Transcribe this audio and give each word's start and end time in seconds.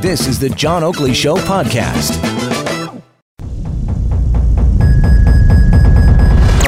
This 0.00 0.26
is 0.26 0.38
the 0.38 0.48
John 0.48 0.82
Oakley 0.82 1.14
Show 1.14 1.36
podcast. 1.36 2.55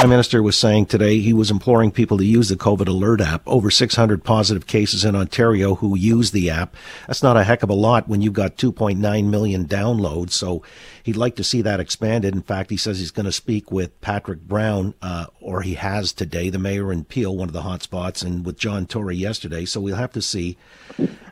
Prime 0.08 0.16
Minister 0.16 0.42
was 0.42 0.56
saying 0.56 0.86
today 0.86 1.18
he 1.18 1.34
was 1.34 1.50
imploring 1.50 1.90
people 1.90 2.16
to 2.16 2.24
use 2.24 2.48
the 2.48 2.56
COVID 2.56 2.88
Alert 2.88 3.20
app. 3.20 3.42
Over 3.46 3.70
600 3.70 4.24
positive 4.24 4.66
cases 4.66 5.04
in 5.04 5.14
Ontario 5.14 5.74
who 5.74 5.98
use 5.98 6.30
the 6.30 6.48
app. 6.48 6.74
That's 7.06 7.22
not 7.22 7.36
a 7.36 7.44
heck 7.44 7.62
of 7.62 7.68
a 7.68 7.74
lot 7.74 8.08
when 8.08 8.22
you've 8.22 8.32
got 8.32 8.56
2.9 8.56 9.28
million 9.28 9.66
downloads. 9.66 10.30
So 10.30 10.62
he'd 11.02 11.18
like 11.18 11.36
to 11.36 11.44
see 11.44 11.60
that 11.60 11.78
expanded. 11.78 12.34
In 12.34 12.40
fact, 12.40 12.70
he 12.70 12.78
says 12.78 12.98
he's 12.98 13.10
going 13.10 13.26
to 13.26 13.32
speak 13.32 13.70
with 13.70 14.00
Patrick 14.00 14.40
Brown, 14.40 14.94
uh, 15.02 15.26
or 15.42 15.60
he 15.60 15.74
has 15.74 16.14
today, 16.14 16.48
the 16.48 16.58
mayor 16.58 16.90
in 16.90 17.04
Peel, 17.04 17.36
one 17.36 17.50
of 17.50 17.52
the 17.52 17.60
hot 17.60 17.82
spots, 17.82 18.22
and 18.22 18.46
with 18.46 18.58
John 18.58 18.86
Tory 18.86 19.16
yesterday. 19.16 19.66
So 19.66 19.78
we'll 19.78 19.96
have 19.96 20.12
to 20.12 20.22
see. 20.22 20.56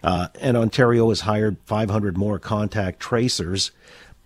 Uh, 0.03 0.29
and 0.39 0.55
Ontario 0.55 1.09
has 1.09 1.23
hired 1.23 1.57
500 1.65 2.19
more 2.19 2.39
contact 2.39 3.01
tracers. 3.01 3.71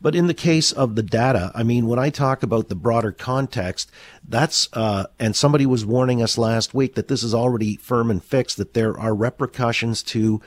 But 0.01 0.15
in 0.15 0.27
the 0.27 0.35
case 0.35 0.73
of 0.73 0.95
the 0.95 1.03
data, 1.03 1.53
I 1.55 1.63
mean, 1.63 1.87
when 1.87 1.99
I 1.99 2.11
talk 2.11 2.43
about 2.43 2.69
the 2.69 2.75
broader 2.75 3.13
context, 3.13 3.91
that's, 4.27 4.69
uh, 4.73 5.07
and 5.19 5.37
somebody 5.37 5.67
was 5.67 5.85
warning 5.85 6.23
us 6.23 6.39
last 6.39 6.73
week 6.73 6.95
that 6.95 7.09
this 7.09 7.23
is 7.23 7.35
already 7.35 7.77
firm 7.77 8.11
and 8.11 8.25
fixed, 8.25 8.57
that 8.57 8.75
there 8.75 8.99
are 8.99 9.15
repercussions 9.15 10.03
to 10.05 10.41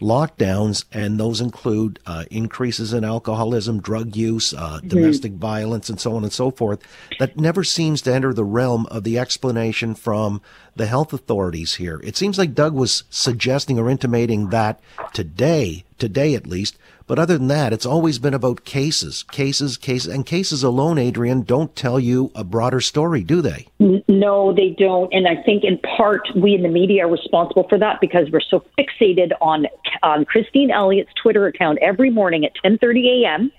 lockdowns, 0.00 0.84
and 0.92 1.18
those 1.18 1.40
include 1.40 1.98
uh, 2.06 2.24
increases 2.30 2.92
in 2.92 3.04
alcoholism, 3.04 3.80
drug 3.80 4.16
use, 4.16 4.52
uh, 4.54 4.78
mm-hmm. 4.78 4.88
domestic 4.88 5.32
violence, 5.32 5.88
and 5.88 6.00
so 6.00 6.16
on 6.16 6.22
and 6.22 6.32
so 6.32 6.50
forth. 6.50 6.80
That 7.18 7.36
never 7.36 7.62
seems 7.62 8.02
to 8.02 8.14
enter 8.14 8.32
the 8.32 8.44
realm 8.44 8.86
of 8.86 9.04
the 9.04 9.18
explanation 9.18 9.94
from 9.94 10.40
the 10.74 10.86
health 10.86 11.12
authorities 11.12 11.74
here. 11.74 12.00
It 12.02 12.16
seems 12.16 12.38
like 12.38 12.54
Doug 12.54 12.74
was 12.74 13.04
suggesting 13.10 13.78
or 13.78 13.90
intimating 13.90 14.48
that 14.48 14.80
today, 15.12 15.84
today 16.00 16.34
at 16.34 16.46
least, 16.46 16.76
but 17.06 17.18
other 17.18 17.36
than 17.36 17.48
that, 17.48 17.72
it's 17.72 17.86
always 17.86 18.18
been 18.18 18.34
about 18.34 18.64
cases, 18.64 19.24
cases, 19.24 19.76
cases, 19.76 20.12
and 20.12 20.24
cases 20.24 20.62
alone, 20.62 20.96
Adrienne, 20.98 21.42
don't 21.42 21.74
tell 21.74 21.98
you 21.98 22.30
a 22.34 22.44
broader 22.44 22.80
story, 22.80 23.22
do 23.22 23.42
they? 23.42 23.66
No, 24.08 24.54
they 24.54 24.76
don't. 24.78 25.12
And 25.12 25.26
I 25.26 25.42
think 25.42 25.64
in 25.64 25.78
part 25.78 26.22
we 26.36 26.54
in 26.54 26.62
the 26.62 26.68
media 26.68 27.06
are 27.06 27.10
responsible 27.10 27.66
for 27.68 27.78
that 27.78 28.00
because 28.00 28.30
we're 28.32 28.40
so 28.40 28.64
fixated 28.78 29.32
on 29.40 29.66
on 30.02 30.24
Christine 30.24 30.70
Elliott's 30.70 31.10
Twitter 31.20 31.46
account 31.46 31.78
every 31.82 32.10
morning 32.10 32.44
at 32.44 32.52
10:30 32.64 33.24
a.m. 33.24 33.52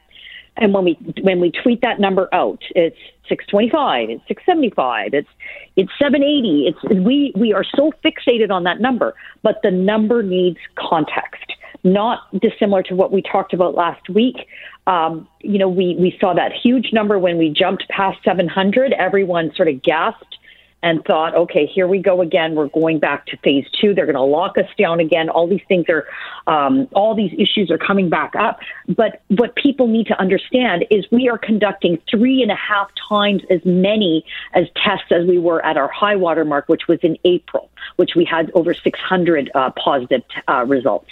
And 0.58 0.73
when 0.73 0.86
we 0.86 0.97
when 1.22 1.39
we 1.39 1.52
tweet 1.52 1.81
that 1.81 2.00
number 2.00 2.30
out, 2.34 2.62
it's 2.75 2.97
625, 3.30 4.09
it's 4.09 4.28
675, 4.28 5.14
it's 5.14 5.28
it's 5.75 5.92
780. 6.00 6.67
It's 6.67 7.06
we 7.06 7.34
we 7.36 7.53
are 7.53 7.66
so 7.75 7.92
fixated 8.03 8.50
on 8.50 8.64
that 8.64 8.80
number, 8.80 9.14
but 9.44 9.59
the 9.62 9.72
number 9.72 10.23
needs 10.23 10.59
context 10.75 11.52
not 11.84 12.20
dissimilar 12.40 12.84
to 12.84 12.96
what 12.96 13.12
we 13.12 13.22
talked 13.22 13.54
about 13.54 13.76
last 13.76 14.10
week. 14.10 14.48
Um, 14.88 15.28
you 15.42 15.58
know, 15.58 15.70
we, 15.70 15.96
we 16.00 16.18
saw 16.20 16.34
that 16.34 16.52
huge 16.54 16.92
number 16.94 17.18
when 17.20 17.38
we 17.38 17.50
jumped 17.50 17.88
past 17.90 18.24
700. 18.24 18.94
Everyone 18.94 19.54
sort 19.56 19.68
of 19.68 19.82
gasped 19.82 20.38
and 20.84 21.04
thought, 21.06 21.36
okay, 21.36 21.68
here 21.68 21.88
we 21.88 22.00
go 22.00 22.22
again. 22.22 22.56
We're 22.56 22.68
going 22.68 23.00
back 23.00 23.28
to 23.28 23.38
phase 23.38 23.66
two. 23.80 23.94
They're 23.94 24.06
going 24.06 24.16
to 24.16 24.22
lock 24.22 24.58
us 24.58 24.66
down 24.80 25.00
again. 25.00 25.30
All 25.30 25.48
these 25.48 25.62
things 25.68 25.86
are, 25.90 26.08
um, 26.48 26.88
all 26.94 27.16
these 27.16 27.32
issues 27.34 27.70
are 27.70 27.78
coming 27.78 28.09
back 28.09 28.36
up. 28.36 28.59
But 28.88 29.22
what 29.28 29.56
people 29.56 29.88
need 29.88 30.08
to 30.08 30.20
understand 30.20 30.86
is 30.90 31.06
we 31.12 31.30
are 31.30 31.38
conducting 31.38 32.02
three 32.09 32.42
and 32.42 32.52
a 32.52 32.56
half 32.56 32.90
times 33.08 33.44
as 33.52 33.64
many 33.64 34.26
as 34.54 34.66
tests 34.76 35.12
as 35.12 35.28
we 35.28 35.38
were 35.38 35.64
at 35.64 35.78
our 35.78 35.88
high 35.88 36.16
water 36.16 36.46
mark, 36.46 36.68
which 36.68 36.88
was 36.88 37.00
in 37.04 37.16
April, 37.26 37.70
which 37.98 38.16
we 38.16 38.26
had 38.26 38.52
over 38.56 38.74
600 38.74 39.52
uh, 39.54 39.70
positive 39.72 40.24
uh, 40.48 40.66
results. 40.68 41.09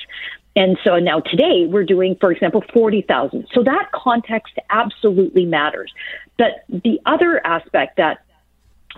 And 0.56 0.78
so 0.84 0.98
now 0.98 1.20
today 1.20 1.68
we're 1.68 1.86
doing, 1.86 2.18
for 2.20 2.32
example, 2.32 2.64
40,000. 2.74 3.48
So 3.54 3.64
that 3.64 3.90
context 3.94 4.54
absolutely 4.70 5.46
matters. 5.46 5.94
But 6.38 6.64
the 6.70 7.00
other 7.06 7.46
aspect 7.46 7.98
that 7.98 8.26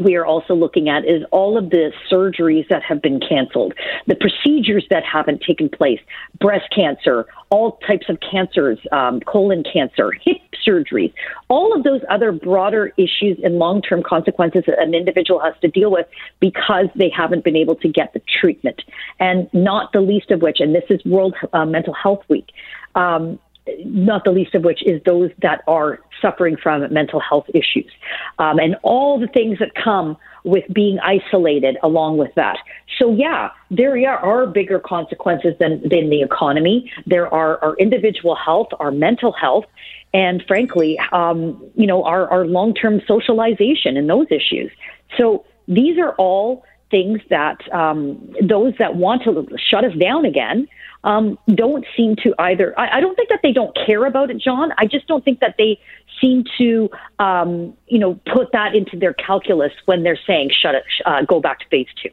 we 0.04 0.16
are 0.16 0.26
also 0.26 0.54
looking 0.54 0.90
at 0.90 1.06
is 1.06 1.24
all 1.32 1.58
of 1.58 1.70
the 1.70 1.92
surgeries 2.12 2.68
that 2.70 2.84
have 2.84 3.02
been 3.02 3.20
canceled, 3.20 3.74
the 4.08 4.16
procedures 4.16 4.86
that 4.90 5.04
haven't 5.04 5.42
taken 5.42 5.70
place, 5.70 6.00
breast 6.40 6.66
cancer, 6.76 7.26
all 7.50 7.80
types 7.88 8.08
of 8.10 8.18
cancers, 8.20 8.80
um, 8.92 9.20
colon 9.22 9.64
cancer, 9.64 10.12
hip 10.12 10.38
surgeries, 10.66 11.14
all 11.50 11.76
of 11.76 11.84
those 11.84 12.02
other 12.10 12.32
broader 12.32 12.94
issues 12.98 13.38
and 13.44 13.56
long 13.56 13.82
term 13.82 14.04
consequences 14.04 14.64
that 14.68 14.80
an 14.80 14.94
individual 14.94 15.40
has 15.40 15.54
to 15.62 15.68
deal 15.68 15.92
with 15.92 16.08
because 16.40 16.88
they 16.96 17.10
haven't 17.10 17.44
been 17.44 17.56
able 17.56 17.76
to 17.76 17.88
get 17.88 18.14
the 18.14 18.22
treatment. 18.40 18.82
And 19.20 19.50
not 19.54 19.92
the 19.94 20.02
least 20.02 20.32
of 20.32 20.42
which, 20.42 20.60
and 20.60 20.74
this 20.74 20.84
is 20.90 21.04
World 21.06 21.36
uh, 21.54 21.66
Mental 21.66 21.94
Health 21.94 22.24
Week. 22.30 22.52
Um, 22.96 23.40
not 23.86 24.24
the 24.24 24.32
least 24.32 24.56
of 24.56 24.64
which 24.64 24.82
is 24.84 25.02
those 25.04 25.30
that 25.42 25.64
are 25.68 26.00
suffering 26.22 26.58
from 26.58 26.92
mental 26.94 27.20
health 27.20 27.46
issues 27.54 27.92
um, 28.40 28.60
and 28.60 28.76
all 28.84 29.20
the 29.20 29.28
things 29.28 29.60
that 29.60 29.74
come 29.76 30.18
with 30.44 30.64
being 30.74 31.00
isolated 31.00 31.78
along 31.84 32.18
with 32.18 32.34
that. 32.36 32.58
So, 32.98 33.14
yeah, 33.14 33.52
there 33.70 33.96
are 34.20 34.48
bigger 34.48 34.80
consequences 34.80 35.56
than, 35.60 35.82
than 35.88 36.10
the 36.10 36.22
economy. 36.22 36.92
There 37.06 37.32
are 37.32 37.64
our 37.64 37.76
individual 37.78 38.36
health, 38.36 38.70
our 38.80 38.92
mental 38.92 39.32
health, 39.32 39.66
and 40.14 40.44
frankly, 40.48 41.00
um, 41.12 41.64
you 41.76 41.88
know, 41.88 42.04
our, 42.04 42.28
our 42.30 42.46
long 42.46 42.74
term 42.74 43.02
socialization 43.08 43.98
and 43.98 44.10
those 44.10 44.28
issues. 44.32 44.72
So, 45.18 45.46
these 45.68 46.00
are 46.00 46.14
all 46.16 46.66
things 46.92 47.22
that 47.30 47.58
um, 47.74 48.34
those 48.42 48.74
that 48.78 48.96
want 48.96 49.24
to 49.24 49.48
shut 49.58 49.84
us 49.84 49.96
down 49.98 50.26
again 50.26 50.68
um, 51.04 51.40
don't 51.56 51.86
seem 51.98 52.16
to 52.18 52.36
either. 52.38 52.80
I, 52.80 52.98
I, 52.98 53.02
don't 53.02 53.16
think 53.16 53.30
that 53.30 53.40
they 53.42 53.52
don't 53.52 53.76
care 53.76 54.06
about 54.06 54.30
it, 54.30 54.38
John. 54.38 54.72
I 54.78 54.86
just 54.86 55.08
don't 55.08 55.26
think 55.26 55.40
that 55.40 55.56
they 55.58 55.80
seem 56.20 56.44
to, 56.60 56.90
um, 57.18 57.76
you 57.88 57.98
know, 57.98 58.20
put 58.32 58.52
that 58.52 58.76
into 58.76 58.98
their 58.98 59.14
calculus 59.14 59.72
when 59.86 60.04
they're 60.04 60.20
saying 60.28 60.52
shut 60.62 60.76
it, 60.76 60.84
uh, 61.06 61.24
go 61.24 61.40
back 61.40 61.60
to 61.60 61.66
phase 61.70 61.88
two. 62.02 62.10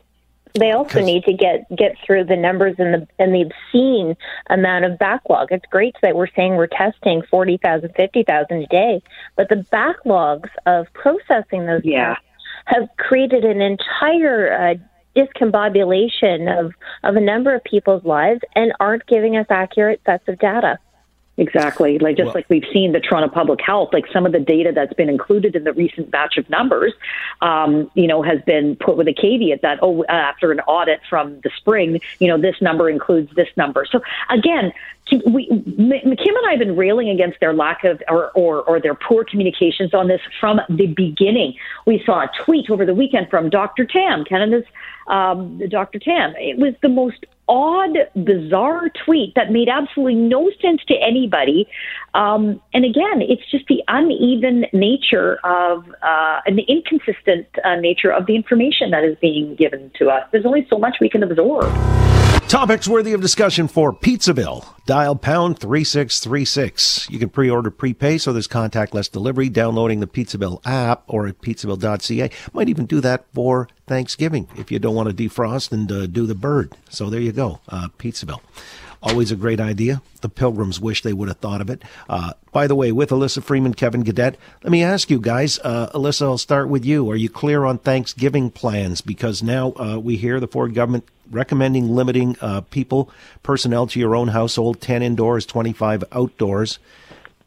They 0.54 0.72
also 0.72 1.02
need 1.02 1.24
to 1.24 1.32
get 1.32 1.66
get 1.76 1.96
through 2.04 2.24
the 2.24 2.36
numbers 2.36 2.76
and 2.78 2.94
the 2.94 3.08
and 3.18 3.34
the 3.34 3.42
obscene 3.42 4.16
amount 4.48 4.86
of 4.86 4.98
backlog. 4.98 5.48
It's 5.52 5.66
great 5.70 5.94
that 6.02 6.16
we're 6.16 6.28
saying 6.34 6.56
we're 6.56 6.66
testing 6.66 7.22
40,000, 7.30 7.92
50,000 7.94 8.56
a 8.56 8.66
day, 8.66 9.02
but 9.36 9.48
the 9.50 9.66
backlogs 9.70 10.48
of 10.66 10.86
processing 10.94 11.66
those 11.66 11.82
yeah. 11.84 12.16
Have 12.68 12.88
created 12.98 13.44
an 13.44 13.60
entire 13.60 14.52
uh, 14.52 14.74
discombobulation 15.16 16.48
of, 16.58 16.72
of 17.02 17.16
a 17.16 17.20
number 17.20 17.54
of 17.54 17.64
people's 17.64 18.04
lives 18.04 18.40
and 18.54 18.72
aren't 18.78 19.06
giving 19.06 19.36
us 19.36 19.46
accurate 19.48 20.00
sets 20.04 20.28
of 20.28 20.38
data. 20.38 20.78
Exactly. 21.38 22.00
Like 22.00 22.16
just 22.16 22.26
well, 22.26 22.34
like 22.34 22.46
we've 22.48 22.66
seen 22.72 22.90
the 22.90 22.98
Toronto 22.98 23.32
Public 23.32 23.60
Health, 23.60 23.90
like 23.92 24.06
some 24.12 24.26
of 24.26 24.32
the 24.32 24.40
data 24.40 24.72
that's 24.74 24.92
been 24.94 25.08
included 25.08 25.54
in 25.54 25.62
the 25.62 25.72
recent 25.72 26.10
batch 26.10 26.36
of 26.36 26.50
numbers, 26.50 26.92
um, 27.40 27.88
you 27.94 28.08
know, 28.08 28.22
has 28.22 28.40
been 28.44 28.74
put 28.74 28.96
with 28.96 29.06
a 29.06 29.14
caveat 29.14 29.62
that 29.62 29.78
oh, 29.80 30.04
after 30.08 30.50
an 30.50 30.58
audit 30.60 31.00
from 31.08 31.40
the 31.42 31.50
spring, 31.56 32.00
you 32.18 32.26
know, 32.26 32.40
this 32.40 32.56
number 32.60 32.90
includes 32.90 33.32
this 33.36 33.46
number. 33.56 33.86
So 33.88 34.00
again, 34.30 34.72
we, 35.26 35.48
McKim 35.48 36.36
and 36.36 36.46
I 36.46 36.50
have 36.50 36.58
been 36.58 36.76
railing 36.76 37.08
against 37.08 37.38
their 37.38 37.54
lack 37.54 37.84
of 37.84 38.02
or, 38.08 38.30
or, 38.32 38.62
or 38.62 38.80
their 38.80 38.96
poor 38.96 39.24
communications 39.24 39.94
on 39.94 40.08
this 40.08 40.20
from 40.40 40.60
the 40.68 40.88
beginning. 40.88 41.54
We 41.86 42.02
saw 42.04 42.22
a 42.22 42.30
tweet 42.44 42.68
over 42.68 42.84
the 42.84 42.94
weekend 42.94 43.30
from 43.30 43.48
Dr. 43.48 43.86
Tam, 43.86 44.24
Canada's 44.24 44.64
um, 45.06 45.62
Dr. 45.68 46.00
Tam. 46.00 46.34
It 46.36 46.58
was 46.58 46.74
the 46.82 46.88
most 46.88 47.24
odd, 47.48 47.96
bizarre 48.14 48.90
tweet 49.04 49.34
that 49.34 49.50
made 49.50 49.68
absolutely 49.68 50.14
no 50.14 50.50
sense 50.60 50.80
to 50.88 50.94
anybody. 50.94 51.66
Um, 52.14 52.60
and 52.72 52.84
again, 52.84 53.22
it's 53.22 53.48
just 53.50 53.66
the 53.68 53.82
uneven 53.88 54.66
nature 54.72 55.38
of 55.44 55.88
uh, 56.02 56.40
and 56.46 56.58
the 56.58 56.64
inconsistent 56.68 57.46
uh, 57.64 57.76
nature 57.76 58.12
of 58.12 58.26
the 58.26 58.36
information 58.36 58.90
that 58.90 59.04
is 59.04 59.16
being 59.20 59.54
given 59.54 59.90
to 59.98 60.08
us. 60.08 60.28
There's 60.32 60.46
only 60.46 60.66
so 60.68 60.78
much 60.78 60.96
we 61.00 61.08
can 61.08 61.22
absorb. 61.22 61.72
Topics 62.48 62.88
worthy 62.88 63.12
of 63.12 63.20
discussion 63.20 63.68
for 63.68 63.92
Pizzaville. 63.92 64.64
Dial 64.86 65.14
pound 65.14 65.58
3636. 65.58 67.10
You 67.10 67.18
can 67.18 67.28
pre-order 67.28 67.70
prepay 67.70 68.16
so 68.16 68.32
there's 68.32 68.48
contactless 68.48 69.12
delivery 69.12 69.50
downloading 69.50 70.00
the 70.00 70.06
Pizzaville 70.06 70.62
app 70.64 71.02
or 71.08 71.26
at 71.26 71.42
pizzaville.ca. 71.42 72.30
Might 72.54 72.70
even 72.70 72.86
do 72.86 73.02
that 73.02 73.26
for 73.34 73.68
Thanksgiving 73.88 74.48
if 74.56 74.70
you 74.70 74.78
don't 74.78 74.94
want 74.94 75.08
to 75.08 75.28
defrost 75.28 75.72
and 75.72 75.90
uh, 75.90 76.06
do 76.06 76.26
the 76.26 76.34
bird. 76.34 76.72
So 76.88 77.10
there 77.10 77.20
you 77.20 77.32
go. 77.32 77.60
Uh, 77.68 77.88
Pizzaville. 77.98 78.40
Always 79.00 79.30
a 79.30 79.36
great 79.36 79.60
idea. 79.60 80.02
The 80.22 80.28
Pilgrims 80.28 80.80
wish 80.80 81.02
they 81.02 81.12
would 81.12 81.28
have 81.28 81.38
thought 81.38 81.60
of 81.60 81.70
it. 81.70 81.82
Uh, 82.08 82.32
by 82.50 82.66
the 82.66 82.74
way, 82.74 82.90
with 82.90 83.12
Elissa 83.12 83.40
Freeman, 83.40 83.74
Kevin 83.74 84.02
Gaudet, 84.02 84.36
let 84.64 84.72
me 84.72 84.82
ask 84.82 85.08
you 85.08 85.20
guys, 85.20 85.60
uh, 85.60 85.90
Elissa, 85.94 86.24
I'll 86.24 86.38
start 86.38 86.68
with 86.68 86.84
you. 86.84 87.08
Are 87.08 87.16
you 87.16 87.30
clear 87.30 87.64
on 87.64 87.78
Thanksgiving 87.78 88.50
plans? 88.50 89.00
Because 89.00 89.40
now 89.40 89.72
uh, 89.74 89.98
we 90.02 90.16
hear 90.16 90.40
the 90.40 90.48
Ford 90.48 90.74
government 90.74 91.04
recommending 91.30 91.94
limiting 91.94 92.36
uh, 92.40 92.62
people, 92.62 93.10
personnel 93.44 93.86
to 93.86 94.00
your 94.00 94.16
own 94.16 94.28
household, 94.28 94.80
10 94.80 95.02
indoors, 95.02 95.46
25 95.46 96.02
outdoors. 96.10 96.80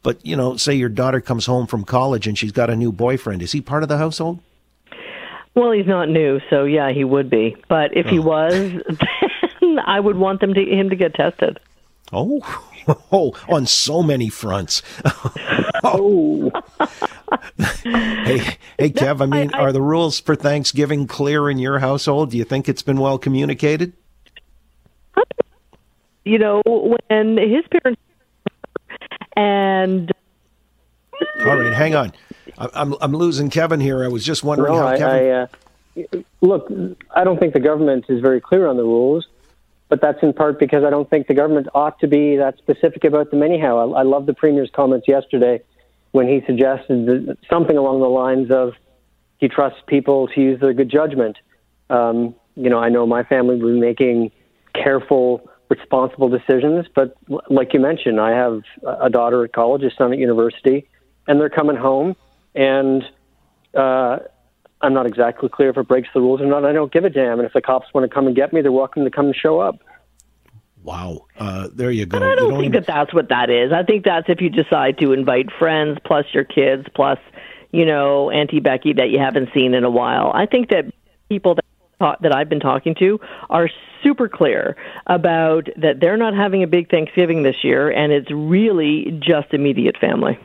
But, 0.02 0.24
you 0.24 0.36
know, 0.36 0.56
say 0.56 0.74
your 0.74 0.88
daughter 0.88 1.20
comes 1.20 1.46
home 1.46 1.66
from 1.66 1.84
college 1.84 2.26
and 2.26 2.38
she's 2.38 2.52
got 2.52 2.70
a 2.70 2.76
new 2.76 2.92
boyfriend. 2.92 3.42
Is 3.42 3.52
he 3.52 3.60
part 3.60 3.82
of 3.82 3.88
the 3.90 3.98
household? 3.98 4.40
Well, 5.54 5.72
he's 5.72 5.86
not 5.86 6.08
new, 6.08 6.40
so 6.48 6.64
yeah, 6.64 6.92
he 6.92 7.04
would 7.04 7.28
be. 7.28 7.56
But 7.68 7.96
if 7.96 8.06
oh. 8.06 8.10
he 8.10 8.18
was, 8.18 8.82
I 9.86 10.00
would 10.00 10.16
want 10.16 10.40
them 10.40 10.54
to 10.54 10.60
him 10.60 10.90
to 10.90 10.96
get 10.96 11.14
tested. 11.14 11.60
Oh, 12.12 12.40
oh, 13.12 13.32
on 13.48 13.66
so 13.66 14.02
many 14.02 14.28
fronts. 14.28 14.82
Oh. 15.84 16.52
oh, 16.78 16.88
hey, 17.88 18.56
hey, 18.78 18.90
Kev. 18.90 19.20
I 19.20 19.26
mean, 19.26 19.50
I- 19.52 19.58
I- 19.58 19.60
are 19.62 19.72
the 19.72 19.82
rules 19.82 20.20
for 20.20 20.36
Thanksgiving 20.36 21.08
clear 21.08 21.50
in 21.50 21.58
your 21.58 21.80
household? 21.80 22.30
Do 22.30 22.38
you 22.38 22.44
think 22.44 22.68
it's 22.68 22.82
been 22.82 23.00
well 23.00 23.18
communicated? 23.18 23.92
You 26.24 26.38
know, 26.38 26.62
when 26.64 27.36
his 27.36 27.64
parents 27.68 28.00
and 29.34 30.12
All 31.40 31.56
right, 31.56 31.72
hang 31.72 31.96
on. 31.96 32.12
I'm 32.58 32.94
I'm 33.00 33.12
losing 33.12 33.50
Kevin 33.50 33.80
here. 33.80 34.04
I 34.04 34.08
was 34.08 34.24
just 34.24 34.44
wondering 34.44 34.72
no, 34.72 34.80
how 34.80 34.86
I, 34.88 34.98
Kevin. 34.98 35.48
I 35.96 36.18
uh, 36.18 36.22
look. 36.40 36.70
I 37.14 37.24
don't 37.24 37.38
think 37.38 37.54
the 37.54 37.60
government 37.60 38.06
is 38.08 38.20
very 38.20 38.40
clear 38.40 38.66
on 38.66 38.76
the 38.76 38.84
rules, 38.84 39.26
but 39.88 40.00
that's 40.00 40.22
in 40.22 40.32
part 40.32 40.58
because 40.58 40.84
I 40.84 40.90
don't 40.90 41.08
think 41.08 41.26
the 41.26 41.34
government 41.34 41.68
ought 41.74 41.98
to 42.00 42.06
be 42.06 42.36
that 42.36 42.58
specific 42.58 43.04
about 43.04 43.30
them 43.30 43.42
anyhow. 43.42 43.92
I, 43.92 44.00
I 44.00 44.02
love 44.02 44.26
the 44.26 44.34
premier's 44.34 44.70
comments 44.74 45.08
yesterday 45.08 45.62
when 46.12 46.28
he 46.28 46.42
suggested 46.46 47.06
that 47.06 47.38
something 47.50 47.76
along 47.76 48.00
the 48.00 48.08
lines 48.08 48.50
of 48.50 48.74
he 49.38 49.48
trusts 49.48 49.80
people 49.86 50.28
to 50.28 50.40
use 50.40 50.60
their 50.60 50.72
good 50.72 50.88
judgment. 50.88 51.36
Um, 51.90 52.34
you 52.54 52.70
know, 52.70 52.78
I 52.78 52.90
know 52.90 53.06
my 53.06 53.24
family 53.24 53.56
will 53.56 53.72
be 53.72 53.80
making 53.80 54.30
careful, 54.74 55.50
responsible 55.68 56.28
decisions, 56.28 56.86
but 56.94 57.16
like 57.50 57.74
you 57.74 57.80
mentioned, 57.80 58.20
I 58.20 58.30
have 58.30 58.62
a 58.86 59.10
daughter 59.10 59.44
at 59.44 59.52
college, 59.52 59.82
a 59.82 59.90
son 59.90 60.12
at 60.12 60.18
university, 60.18 60.88
and 61.26 61.40
they're 61.40 61.50
coming 61.50 61.76
home, 61.76 62.14
and 62.54 63.02
uh, 63.74 64.18
I'm 64.80 64.94
not 64.94 65.06
exactly 65.06 65.48
clear 65.48 65.70
if 65.70 65.76
it 65.76 65.88
breaks 65.88 66.08
the 66.12 66.20
rules 66.20 66.40
or 66.40 66.46
not. 66.46 66.64
I 66.64 66.72
don't 66.72 66.92
give 66.92 67.04
a 67.04 67.10
damn, 67.10 67.38
and 67.38 67.46
if 67.46 67.52
the 67.52 67.60
cops 67.60 67.86
want 67.94 68.08
to 68.08 68.14
come 68.14 68.26
and 68.26 68.36
get 68.36 68.52
me, 68.52 68.60
they're 68.60 68.72
welcome 68.72 69.04
to 69.04 69.10
come 69.10 69.26
and 69.26 69.36
show 69.36 69.60
up. 69.60 69.78
Wow, 70.82 71.26
uh, 71.38 71.68
there 71.72 71.92
you 71.92 72.06
go. 72.06 72.18
But 72.18 72.26
I 72.26 72.30
You 72.30 72.36
don't 72.36 72.50
think 72.50 72.64
even- 72.64 72.72
that 72.72 72.86
that's 72.86 73.14
what 73.14 73.28
that 73.28 73.50
is. 73.50 73.72
I 73.72 73.84
think 73.84 74.04
that's 74.04 74.28
if 74.28 74.40
you 74.40 74.50
decide 74.50 74.98
to 74.98 75.12
invite 75.12 75.52
friends 75.52 75.98
plus 76.04 76.26
your 76.32 76.44
kids 76.44 76.86
plus, 76.94 77.18
you 77.70 77.86
know, 77.86 78.30
Auntie 78.30 78.60
Becky 78.60 78.92
that 78.94 79.10
you 79.10 79.18
haven't 79.20 79.50
seen 79.54 79.74
in 79.74 79.84
a 79.84 79.90
while. 79.90 80.32
I 80.34 80.46
think 80.46 80.70
that 80.70 80.86
people 81.28 81.54
that 81.54 81.64
that 82.20 82.34
I've 82.34 82.48
been 82.48 82.58
talking 82.58 82.96
to 82.96 83.20
are 83.48 83.70
super 84.02 84.28
clear 84.28 84.74
about 85.06 85.68
that 85.76 86.00
they're 86.00 86.16
not 86.16 86.34
having 86.34 86.64
a 86.64 86.66
big 86.66 86.90
Thanksgiving 86.90 87.44
this 87.44 87.62
year, 87.62 87.88
and 87.90 88.12
it's 88.12 88.28
really 88.32 89.16
just 89.20 89.54
immediate 89.54 89.96
family. 89.98 90.36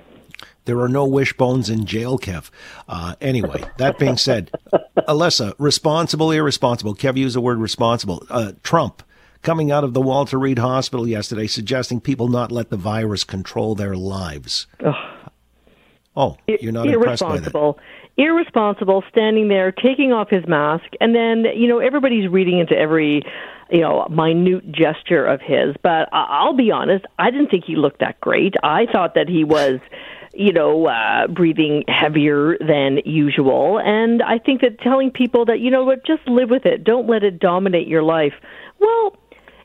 There 0.67 0.79
are 0.81 0.89
no 0.89 1.05
wishbones 1.05 1.69
in 1.69 1.85
jail, 1.85 2.19
Kev. 2.19 2.51
Uh, 2.89 3.15
anyway, 3.21 3.63
that 3.77 3.97
being 3.97 4.17
said, 4.17 4.51
Elissa, 5.07 5.55
responsible, 5.57 6.29
irresponsible. 6.31 6.93
Kev 6.93 7.15
used 7.17 7.35
the 7.37 7.41
word 7.41 7.57
responsible. 7.57 8.23
Uh, 8.29 8.51
Trump 8.63 9.01
coming 9.41 9.71
out 9.71 9.85
of 9.85 9.93
the 9.93 10.01
Walter 10.01 10.37
Reed 10.37 10.59
Hospital 10.59 11.07
yesterday 11.07 11.47
suggesting 11.47 12.01
people 12.01 12.27
not 12.27 12.51
let 12.51 12.69
the 12.69 12.75
virus 12.75 13.23
control 13.23 13.75
their 13.75 13.95
lives. 13.95 14.67
Oh, 16.15 16.35
you're 16.47 16.73
not 16.73 16.87
impressed 16.87 17.21
by 17.21 17.37
that. 17.37 17.53
irresponsible 17.53 17.79
irresponsible 18.17 19.03
standing 19.09 19.47
there 19.47 19.71
taking 19.71 20.11
off 20.11 20.29
his 20.29 20.45
mask 20.47 20.85
and 20.99 21.13
then 21.13 21.45
you 21.55 21.67
know 21.67 21.77
everybody's 21.77 22.27
reading 22.27 22.57
into 22.57 22.75
every 22.75 23.21
you 23.69 23.79
know 23.79 24.07
minute 24.09 24.71
gesture 24.71 25.23
of 25.23 25.39
his 25.39 25.75
but 25.83 26.09
i'll 26.11 26.55
be 26.55 26.71
honest 26.71 27.05
i 27.19 27.29
didn't 27.29 27.49
think 27.49 27.63
he 27.63 27.75
looked 27.75 27.99
that 27.99 28.19
great 28.19 28.55
i 28.63 28.87
thought 28.91 29.13
that 29.13 29.29
he 29.29 29.43
was 29.43 29.79
you 30.37 30.53
know 30.53 30.87
uh 30.87 31.27
breathing 31.27 31.83
heavier 31.87 32.57
than 32.59 32.99
usual 33.05 33.79
and 33.79 34.21
i 34.23 34.37
think 34.37 34.61
that 34.61 34.79
telling 34.79 35.11
people 35.11 35.45
that 35.45 35.59
you 35.59 35.71
know 35.71 35.83
what 35.83 36.05
just 36.05 36.25
live 36.27 36.49
with 36.49 36.65
it 36.65 36.83
don't 36.83 37.07
let 37.07 37.23
it 37.23 37.39
dominate 37.39 37.87
your 37.87 38.03
life 38.03 38.33
well 38.79 39.15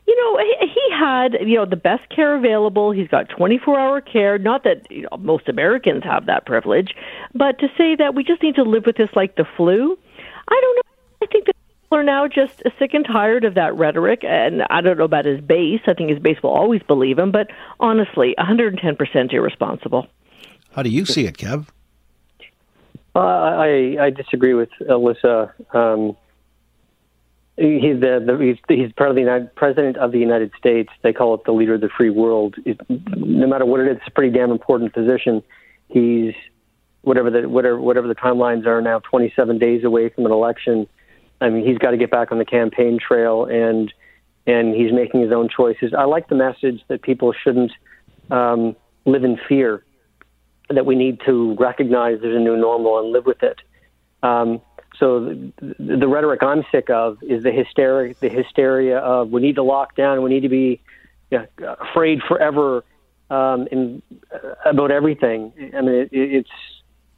you 0.05 0.15
know, 0.17 0.43
he, 0.59 0.81
had 0.93 1.47
you 1.47 1.55
know 1.55 1.65
the 1.65 1.75
best 1.77 2.07
care 2.09 2.35
available. 2.35 2.91
He's 2.91 3.07
got 3.07 3.29
24-hour 3.29 4.01
care. 4.01 4.37
Not 4.37 4.63
that 4.63 4.85
you 4.89 5.03
know, 5.03 5.17
most 5.17 5.47
Americans 5.47 6.03
have 6.03 6.25
that 6.25 6.45
privilege, 6.45 6.93
but 7.33 7.59
to 7.59 7.67
say 7.77 7.95
that 7.95 8.13
we 8.13 8.23
just 8.23 8.43
need 8.43 8.55
to 8.55 8.63
live 8.63 8.85
with 8.85 8.97
this 8.97 9.09
like 9.15 9.35
the 9.35 9.45
flu, 9.55 9.97
I 10.47 10.59
don't 10.61 10.75
know. 10.75 10.81
I 11.21 11.25
think 11.27 11.45
that 11.45 11.55
people 11.55 11.97
are 11.97 12.03
now 12.03 12.27
just 12.27 12.61
sick 12.77 12.93
and 12.93 13.05
tired 13.05 13.45
of 13.45 13.55
that 13.55 13.75
rhetoric, 13.75 14.23
and 14.23 14.63
I 14.69 14.81
don't 14.81 14.97
know 14.97 15.05
about 15.05 15.25
his 15.25 15.39
base. 15.39 15.81
I 15.87 15.93
think 15.93 16.09
his 16.09 16.19
base 16.19 16.41
will 16.43 16.51
always 16.51 16.83
believe 16.83 17.17
him, 17.17 17.31
but 17.31 17.47
honestly, 17.79 18.35
110% 18.37 19.33
irresponsible. 19.33 20.07
How 20.73 20.81
do 20.81 20.89
you 20.89 21.05
see 21.05 21.25
it, 21.25 21.37
Kev? 21.37 21.67
Uh, 23.15 23.19
I 23.19 23.97
I 23.99 24.09
disagree 24.09 24.53
with 24.53 24.69
Elissa. 24.89 25.53
Um, 25.71 26.17
he's 27.57 27.99
the, 27.99 28.23
the 28.25 28.37
he's, 28.41 28.57
he's 28.67 28.91
part 28.93 29.09
of 29.09 29.15
the 29.15 29.21
United, 29.21 29.53
president 29.55 29.97
of 29.97 30.11
the 30.11 30.17
United 30.17 30.51
States. 30.57 30.89
They 31.03 31.13
call 31.13 31.35
it 31.35 31.41
the 31.45 31.51
leader 31.51 31.75
of 31.75 31.81
the 31.81 31.89
free 31.89 32.09
world. 32.09 32.55
It, 32.65 32.79
no 32.89 33.47
matter 33.47 33.65
what 33.65 33.81
it 33.81 33.87
is, 33.87 33.97
it's 33.97 34.07
a 34.07 34.11
pretty 34.11 34.35
damn 34.35 34.49
important 34.49 34.93
position. 34.93 35.43
He's 35.89 36.33
whatever 37.01 37.29
the 37.29 37.47
whatever 37.47 37.79
whatever 37.79 38.07
the 38.07 38.15
timelines 38.15 38.65
are 38.65 38.81
now, 38.81 38.99
27 38.99 39.59
days 39.59 39.83
away 39.83 40.09
from 40.09 40.25
an 40.25 40.31
election. 40.31 40.87
I 41.39 41.49
mean, 41.49 41.65
he's 41.65 41.77
got 41.77 41.91
to 41.91 41.97
get 41.97 42.09
back 42.09 42.31
on 42.31 42.39
the 42.39 42.45
campaign 42.45 42.97
trail, 42.99 43.45
and 43.45 43.93
and 44.47 44.73
he's 44.73 44.91
making 44.91 45.21
his 45.21 45.31
own 45.31 45.49
choices. 45.55 45.93
I 45.95 46.05
like 46.05 46.29
the 46.29 46.35
message 46.35 46.81
that 46.87 47.03
people 47.03 47.31
shouldn't 47.31 47.71
um, 48.31 48.75
live 49.05 49.23
in 49.23 49.37
fear. 49.47 49.83
That 50.69 50.85
we 50.85 50.95
need 50.95 51.19
to 51.25 51.55
recognize 51.59 52.19
there's 52.21 52.35
a 52.35 52.39
new 52.39 52.57
normal 52.57 52.99
and 52.99 53.11
live 53.11 53.25
with 53.25 53.43
it. 53.43 53.59
Um, 54.23 54.61
so 54.97 55.19
the, 55.25 55.53
the 55.77 56.07
rhetoric 56.07 56.41
I'm 56.43 56.63
sick 56.71 56.89
of 56.89 57.17
is 57.21 57.43
the 57.43 57.51
hysteria, 57.51 58.15
the 58.19 58.29
hysteria 58.29 58.99
of 58.99 59.29
we 59.29 59.41
need 59.41 59.55
to 59.55 59.63
lock 59.63 59.95
down, 59.95 60.23
we 60.23 60.29
need 60.29 60.41
to 60.41 60.49
be 60.49 60.81
you 61.31 61.39
know, 61.39 61.75
afraid 61.79 62.21
forever 62.27 62.83
um, 63.29 63.67
in, 63.71 64.01
uh, 64.33 64.53
about 64.65 64.91
everything. 64.91 65.51
I 65.75 65.81
mean, 65.81 65.95
it, 65.95 66.09
it's 66.11 66.49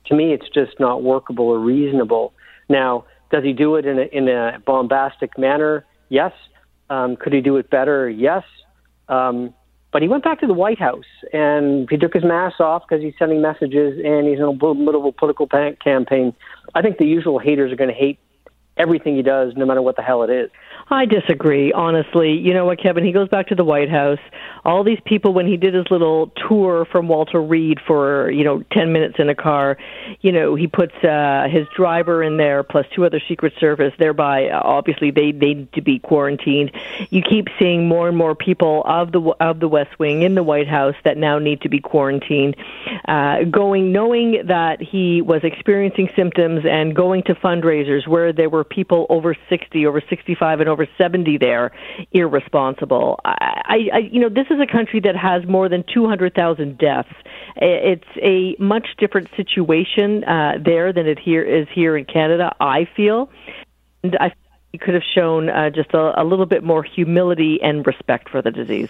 to 0.05 0.15
me, 0.15 0.33
it's 0.33 0.47
just 0.49 0.79
not 0.79 1.03
workable 1.03 1.45
or 1.45 1.59
reasonable. 1.59 2.33
Now, 2.69 3.05
does 3.31 3.43
he 3.43 3.53
do 3.53 3.75
it 3.75 3.85
in 3.85 3.99
a, 3.99 4.03
in 4.03 4.27
a 4.27 4.59
bombastic 4.65 5.37
manner? 5.37 5.85
Yes. 6.09 6.31
Um, 6.89 7.15
could 7.15 7.33
he 7.33 7.41
do 7.41 7.57
it 7.57 7.69
better? 7.69 8.09
Yes. 8.09 8.43
Um, 9.09 9.53
but 9.95 10.01
he 10.01 10.09
went 10.09 10.25
back 10.25 10.41
to 10.41 10.45
the 10.45 10.53
White 10.53 10.77
House 10.77 11.05
and 11.31 11.87
he 11.89 11.95
took 11.95 12.13
his 12.13 12.25
mask 12.25 12.59
off 12.59 12.83
because 12.85 13.01
he's 13.01 13.13
sending 13.17 13.41
messages 13.41 13.97
and 14.03 14.27
he's 14.27 14.39
in 14.39 14.43
a 14.43 14.51
a 15.05 15.13
political 15.13 15.47
campaign. 15.47 16.33
I 16.73 16.81
think 16.81 16.97
the 16.97 17.05
usual 17.05 17.39
haters 17.39 17.71
are 17.71 17.77
going 17.77 17.91
to 17.91 17.95
hate 17.95 18.19
everything 18.77 19.15
he 19.15 19.21
does, 19.21 19.53
no 19.55 19.65
matter 19.65 19.81
what 19.81 19.95
the 19.95 20.01
hell 20.01 20.23
it 20.23 20.29
is. 20.29 20.49
I 20.87 21.05
disagree, 21.05 21.71
honestly. 21.71 22.33
You 22.33 22.53
know 22.53 22.65
what, 22.65 22.79
Kevin? 22.79 23.03
He 23.03 23.11
goes 23.11 23.29
back 23.29 23.47
to 23.47 23.55
the 23.55 23.63
White 23.63 23.89
House. 23.89 24.19
All 24.63 24.83
these 24.83 24.99
people, 25.05 25.33
when 25.33 25.47
he 25.47 25.57
did 25.57 25.73
his 25.73 25.85
little 25.89 26.31
tour 26.47 26.85
from 26.85 27.07
Walter 27.07 27.41
Reed 27.41 27.79
for, 27.85 28.29
you 28.29 28.43
know, 28.43 28.63
10 28.71 28.91
minutes 28.91 29.15
in 29.17 29.29
a 29.29 29.35
car, 29.35 29.77
you 30.21 30.31
know, 30.31 30.53
he 30.55 30.67
puts 30.67 30.93
uh, 31.03 31.47
his 31.49 31.67
driver 31.75 32.21
in 32.21 32.37
there 32.37 32.61
plus 32.63 32.85
two 32.93 33.05
other 33.05 33.21
Secret 33.27 33.53
Service, 33.59 33.93
thereby, 33.97 34.49
uh, 34.49 34.61
obviously, 34.63 35.09
they, 35.09 35.31
they 35.31 35.53
need 35.53 35.73
to 35.73 35.81
be 35.81 35.97
quarantined. 35.99 36.71
You 37.09 37.21
keep 37.21 37.47
seeing 37.57 37.87
more 37.87 38.07
and 38.07 38.17
more 38.17 38.35
people 38.35 38.83
of 38.85 39.11
the, 39.11 39.21
of 39.39 39.59
the 39.59 39.67
West 39.67 39.97
Wing 39.97 40.21
in 40.21 40.35
the 40.35 40.43
White 40.43 40.67
House 40.67 40.95
that 41.03 41.17
now 41.17 41.39
need 41.39 41.61
to 41.61 41.69
be 41.69 41.79
quarantined, 41.79 42.57
uh, 43.07 43.43
going, 43.45 43.91
knowing 43.91 44.43
that 44.47 44.81
he 44.81 45.21
was 45.21 45.41
experiencing 45.43 46.09
symptoms 46.15 46.63
and 46.69 46.95
going 46.95 47.23
to 47.23 47.35
fundraisers 47.35 48.07
where 48.07 48.33
there 48.33 48.49
were 48.49 48.64
people 48.69 49.05
over 49.09 49.35
60, 49.49 49.85
over 49.85 50.01
65, 50.09 50.59
and 50.59 50.69
over 50.69 50.87
70 50.97 51.37
there, 51.37 51.71
irresponsible. 52.11 53.19
I, 53.23 53.89
I, 53.93 53.97
you 54.11 54.19
know, 54.19 54.29
this 54.29 54.47
is 54.49 54.59
a 54.59 54.71
country 54.71 54.99
that 55.01 55.15
has 55.15 55.45
more 55.47 55.69
than 55.69 55.83
200,000 55.93 56.77
deaths. 56.77 57.09
It's 57.55 58.03
a 58.21 58.55
much 58.61 58.87
different 58.97 59.29
situation 59.37 60.23
uh, 60.23 60.53
there 60.63 60.91
than 60.91 61.07
it 61.07 61.19
here 61.19 61.43
is 61.43 61.67
here 61.73 61.95
in 61.97 62.05
Canada. 62.05 62.55
I 62.59 62.87
feel, 62.95 63.29
and 64.03 64.17
I 64.19 64.33
could 64.77 64.93
have 64.93 65.03
shown 65.03 65.49
uh, 65.49 65.69
just 65.69 65.93
a, 65.93 66.21
a 66.21 66.23
little 66.23 66.45
bit 66.45 66.63
more 66.63 66.83
humility 66.83 67.59
and 67.61 67.85
respect 67.85 68.29
for 68.29 68.41
the 68.41 68.51
disease. 68.51 68.89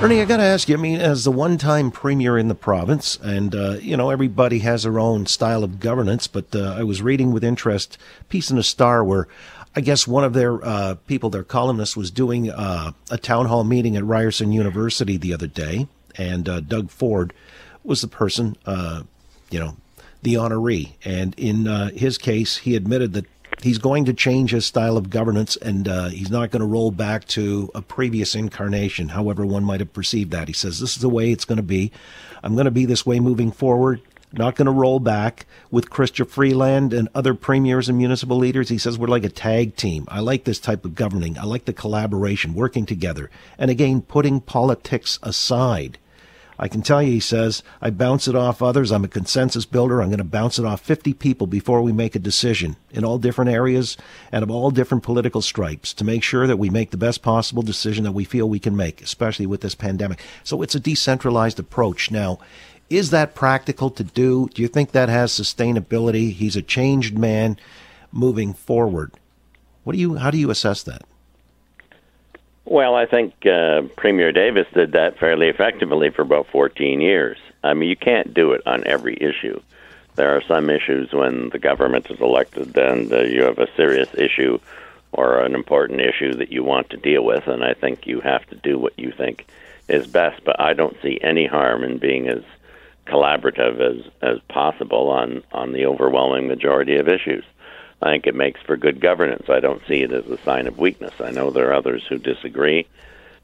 Ernie, 0.00 0.20
I 0.20 0.24
got 0.24 0.38
to 0.38 0.42
ask 0.42 0.68
you. 0.68 0.76
I 0.76 0.80
mean, 0.80 1.00
as 1.00 1.24
the 1.24 1.30
one-time 1.30 1.90
premier 1.90 2.36
in 2.36 2.48
the 2.48 2.54
province, 2.54 3.18
and 3.22 3.54
uh, 3.54 3.76
you 3.80 3.96
know 3.96 4.10
everybody 4.10 4.58
has 4.60 4.82
their 4.82 4.98
own 4.98 5.26
style 5.26 5.62
of 5.62 5.78
governance, 5.78 6.26
but 6.26 6.54
uh, 6.56 6.74
I 6.76 6.82
was 6.82 7.00
reading 7.02 7.30
with 7.30 7.44
interest 7.44 7.98
a 8.20 8.24
piece 8.24 8.50
in 8.50 8.56
the 8.56 8.62
Star 8.64 9.04
where 9.04 9.28
I 9.76 9.80
guess 9.80 10.06
one 10.06 10.24
of 10.24 10.32
their 10.32 10.64
uh, 10.64 10.96
people, 11.06 11.30
their 11.30 11.44
columnist, 11.44 11.96
was 11.96 12.10
doing 12.10 12.50
uh, 12.50 12.92
a 13.10 13.18
town 13.18 13.46
hall 13.46 13.64
meeting 13.64 13.96
at 13.96 14.04
Ryerson 14.04 14.50
University 14.50 15.16
the 15.16 15.32
other 15.32 15.46
day, 15.46 15.86
and 16.16 16.48
uh, 16.48 16.60
Doug 16.60 16.90
Ford 16.90 17.32
was 17.84 18.00
the 18.00 18.08
person, 18.08 18.56
you 18.66 19.60
know, 19.60 19.76
the 20.22 20.34
honoree, 20.34 20.94
and 21.04 21.34
in 21.36 21.66
his 21.94 22.18
case, 22.18 22.58
he 22.58 22.74
admitted 22.74 23.12
that 23.12 23.26
he's 23.62 23.78
going 23.78 24.04
to 24.04 24.12
change 24.12 24.50
his 24.50 24.66
style 24.66 24.96
of 24.96 25.10
governance 25.10 25.56
and 25.56 25.88
uh, 25.88 26.08
he's 26.08 26.30
not 26.30 26.50
going 26.50 26.60
to 26.60 26.66
roll 26.66 26.90
back 26.90 27.26
to 27.28 27.70
a 27.74 27.82
previous 27.82 28.34
incarnation, 28.34 29.10
however 29.10 29.44
one 29.46 29.64
might 29.64 29.80
have 29.80 29.92
perceived 29.92 30.30
that. 30.32 30.48
He 30.48 30.54
says, 30.54 30.80
This 30.80 30.96
is 30.96 31.02
the 31.02 31.08
way 31.08 31.30
it's 31.30 31.44
going 31.44 31.56
to 31.56 31.62
be. 31.62 31.92
I'm 32.42 32.54
going 32.54 32.64
to 32.64 32.70
be 32.70 32.84
this 32.84 33.06
way 33.06 33.20
moving 33.20 33.52
forward. 33.52 34.00
not 34.32 34.56
going 34.56 34.66
to 34.66 34.72
roll 34.72 34.98
back 34.98 35.46
with 35.70 35.90
Chrystia 35.90 36.26
Freeland 36.26 36.92
and 36.92 37.08
other 37.14 37.34
premiers 37.34 37.88
and 37.88 37.98
municipal 37.98 38.36
leaders. 38.36 38.68
He 38.68 38.78
says 38.78 38.98
we're 38.98 39.06
like 39.06 39.24
a 39.24 39.28
tag 39.28 39.76
team. 39.76 40.06
I 40.08 40.20
like 40.20 40.44
this 40.44 40.58
type 40.58 40.84
of 40.84 40.94
governing. 40.94 41.38
I 41.38 41.44
like 41.44 41.66
the 41.66 41.72
collaboration, 41.72 42.54
working 42.54 42.86
together. 42.86 43.30
And 43.58 43.70
again, 43.70 44.02
putting 44.02 44.40
politics 44.40 45.18
aside. 45.22 45.98
I 46.62 46.68
can 46.68 46.80
tell 46.80 47.02
you, 47.02 47.10
he 47.10 47.18
says, 47.18 47.64
I 47.80 47.90
bounce 47.90 48.28
it 48.28 48.36
off 48.36 48.62
others. 48.62 48.92
I'm 48.92 49.02
a 49.02 49.08
consensus 49.08 49.66
builder. 49.66 50.00
I'm 50.00 50.10
going 50.10 50.18
to 50.18 50.24
bounce 50.24 50.60
it 50.60 50.64
off 50.64 50.80
50 50.80 51.12
people 51.14 51.48
before 51.48 51.82
we 51.82 51.90
make 51.90 52.14
a 52.14 52.20
decision 52.20 52.76
in 52.92 53.04
all 53.04 53.18
different 53.18 53.50
areas 53.50 53.96
and 54.30 54.44
of 54.44 54.50
all 54.50 54.70
different 54.70 55.02
political 55.02 55.42
stripes 55.42 55.92
to 55.94 56.04
make 56.04 56.22
sure 56.22 56.46
that 56.46 56.58
we 56.58 56.70
make 56.70 56.92
the 56.92 56.96
best 56.96 57.20
possible 57.20 57.64
decision 57.64 58.04
that 58.04 58.12
we 58.12 58.22
feel 58.22 58.48
we 58.48 58.60
can 58.60 58.76
make, 58.76 59.02
especially 59.02 59.44
with 59.44 59.60
this 59.60 59.74
pandemic. 59.74 60.22
So 60.44 60.62
it's 60.62 60.76
a 60.76 60.80
decentralized 60.80 61.58
approach. 61.58 62.12
Now, 62.12 62.38
is 62.88 63.10
that 63.10 63.34
practical 63.34 63.90
to 63.90 64.04
do? 64.04 64.48
Do 64.54 64.62
you 64.62 64.68
think 64.68 64.92
that 64.92 65.08
has 65.08 65.32
sustainability? 65.32 66.32
He's 66.32 66.54
a 66.54 66.62
changed 66.62 67.18
man 67.18 67.58
moving 68.12 68.54
forward. 68.54 69.10
What 69.82 69.94
do 69.94 69.98
you, 69.98 70.14
how 70.14 70.30
do 70.30 70.38
you 70.38 70.48
assess 70.48 70.84
that? 70.84 71.02
Well, 72.72 72.94
I 72.94 73.04
think 73.04 73.44
uh, 73.44 73.82
Premier 73.98 74.32
Davis 74.32 74.66
did 74.72 74.92
that 74.92 75.18
fairly 75.18 75.48
effectively 75.48 76.08
for 76.08 76.22
about 76.22 76.46
14 76.46 77.02
years. 77.02 77.36
I 77.62 77.74
mean, 77.74 77.90
you 77.90 77.96
can't 77.96 78.32
do 78.32 78.52
it 78.52 78.62
on 78.66 78.86
every 78.86 79.14
issue. 79.14 79.60
There 80.14 80.34
are 80.34 80.42
some 80.48 80.70
issues 80.70 81.12
when 81.12 81.50
the 81.50 81.58
government 81.58 82.10
is 82.10 82.18
elected, 82.18 82.74
and 82.74 83.12
uh, 83.12 83.24
you 83.24 83.42
have 83.42 83.58
a 83.58 83.68
serious 83.76 84.08
issue 84.14 84.58
or 85.12 85.40
an 85.40 85.54
important 85.54 86.00
issue 86.00 86.32
that 86.36 86.50
you 86.50 86.64
want 86.64 86.88
to 86.88 86.96
deal 86.96 87.22
with, 87.22 87.46
and 87.46 87.62
I 87.62 87.74
think 87.74 88.06
you 88.06 88.20
have 88.20 88.46
to 88.46 88.54
do 88.54 88.78
what 88.78 88.98
you 88.98 89.12
think 89.12 89.44
is 89.88 90.06
best. 90.06 90.42
But 90.42 90.58
I 90.58 90.72
don't 90.72 90.96
see 91.02 91.20
any 91.20 91.46
harm 91.46 91.84
in 91.84 91.98
being 91.98 92.26
as 92.26 92.42
collaborative 93.06 93.80
as 93.80 94.10
as 94.22 94.38
possible 94.48 95.10
on 95.10 95.42
on 95.52 95.72
the 95.72 95.84
overwhelming 95.84 96.48
majority 96.48 96.96
of 96.96 97.06
issues. 97.06 97.44
I 98.02 98.10
think 98.10 98.26
it 98.26 98.34
makes 98.34 98.60
for 98.62 98.76
good 98.76 99.00
governance. 99.00 99.48
I 99.48 99.60
don't 99.60 99.82
see 99.86 100.02
it 100.02 100.12
as 100.12 100.26
a 100.26 100.38
sign 100.38 100.66
of 100.66 100.78
weakness. 100.78 101.14
I 101.20 101.30
know 101.30 101.50
there 101.50 101.70
are 101.70 101.74
others 101.74 102.04
who 102.08 102.18
disagree 102.18 102.86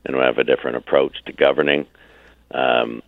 and 0.05 0.17
who 0.17 0.21
have 0.21 0.39
a 0.39 0.45
different 0.45 0.77
approach 0.77 1.25
to 1.27 1.33
governing. 1.33 1.87
Um, 2.51 3.03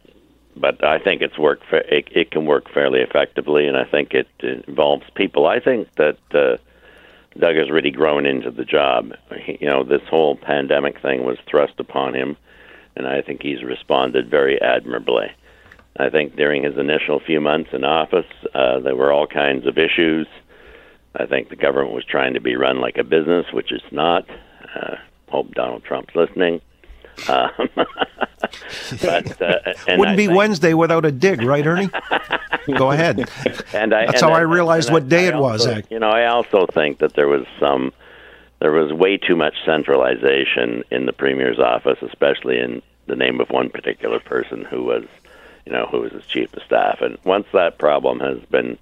but 0.56 0.84
I 0.84 0.98
think 0.98 1.22
it's 1.22 1.38
worked. 1.38 1.64
Fa- 1.66 1.92
it, 1.92 2.08
it 2.12 2.30
can 2.30 2.46
work 2.46 2.70
fairly 2.72 3.00
effectively, 3.00 3.66
and 3.66 3.76
I 3.76 3.84
think 3.84 4.14
it, 4.14 4.28
it 4.38 4.64
involves 4.68 5.04
people. 5.14 5.46
I 5.46 5.58
think 5.58 5.92
that 5.96 6.18
uh, 6.32 6.58
Doug 7.36 7.56
has 7.56 7.70
really 7.70 7.90
grown 7.90 8.26
into 8.26 8.52
the 8.52 8.64
job. 8.64 9.14
He, 9.42 9.58
you 9.60 9.66
know, 9.66 9.82
this 9.82 10.02
whole 10.08 10.36
pandemic 10.36 11.00
thing 11.00 11.24
was 11.24 11.38
thrust 11.46 11.74
upon 11.78 12.14
him, 12.14 12.36
and 12.94 13.08
I 13.08 13.22
think 13.22 13.42
he's 13.42 13.64
responded 13.64 14.30
very 14.30 14.60
admirably. 14.60 15.32
I 15.96 16.10
think 16.10 16.36
during 16.36 16.62
his 16.62 16.78
initial 16.78 17.18
few 17.18 17.40
months 17.40 17.70
in 17.72 17.84
office, 17.84 18.26
uh, 18.54 18.78
there 18.80 18.94
were 18.94 19.12
all 19.12 19.26
kinds 19.26 19.66
of 19.66 19.78
issues 19.78 20.28
I 21.14 21.26
think 21.26 21.48
the 21.48 21.56
government 21.56 21.94
was 21.94 22.04
trying 22.04 22.34
to 22.34 22.40
be 22.40 22.56
run 22.56 22.80
like 22.80 22.98
a 22.98 23.04
business, 23.04 23.46
which 23.52 23.72
is 23.72 23.82
not. 23.90 24.28
Uh, 24.74 24.96
hope 25.28 25.54
Donald 25.54 25.84
Trump's 25.84 26.14
listening. 26.14 26.60
Um, 27.28 27.50
but, 27.74 29.42
uh, 29.42 29.58
Wouldn't 29.88 30.08
I 30.08 30.16
be 30.16 30.26
think, 30.26 30.36
Wednesday 30.36 30.74
without 30.74 31.04
a 31.04 31.12
dig, 31.12 31.42
right, 31.42 31.66
Ernie? 31.66 31.90
Go 32.76 32.90
ahead. 32.90 33.28
And 33.72 33.94
I, 33.94 34.06
That's 34.06 34.22
and 34.22 34.30
how 34.30 34.36
I, 34.36 34.40
I 34.40 34.42
realized 34.42 34.90
what 34.90 35.08
day 35.08 35.26
it 35.26 35.34
also, 35.34 35.76
was. 35.76 35.84
You 35.90 36.00
know, 36.00 36.10
I 36.10 36.26
also 36.26 36.66
think 36.66 36.98
that 36.98 37.14
there 37.14 37.28
was 37.28 37.46
some, 37.58 37.92
there 38.58 38.72
was 38.72 38.92
way 38.92 39.16
too 39.16 39.36
much 39.36 39.54
centralization 39.64 40.82
in 40.90 41.06
the 41.06 41.12
premier's 41.12 41.58
office, 41.58 41.98
especially 42.02 42.58
in 42.58 42.82
the 43.06 43.16
name 43.16 43.40
of 43.40 43.48
one 43.50 43.70
particular 43.70 44.18
person 44.18 44.64
who 44.64 44.82
was, 44.82 45.04
you 45.64 45.72
know, 45.72 45.86
who 45.86 46.00
was 46.00 46.12
his 46.12 46.26
chief 46.26 46.52
of 46.54 46.62
staff. 46.64 47.00
And 47.00 47.16
once 47.24 47.46
that 47.52 47.78
problem 47.78 48.20
has 48.20 48.38
been 48.50 48.76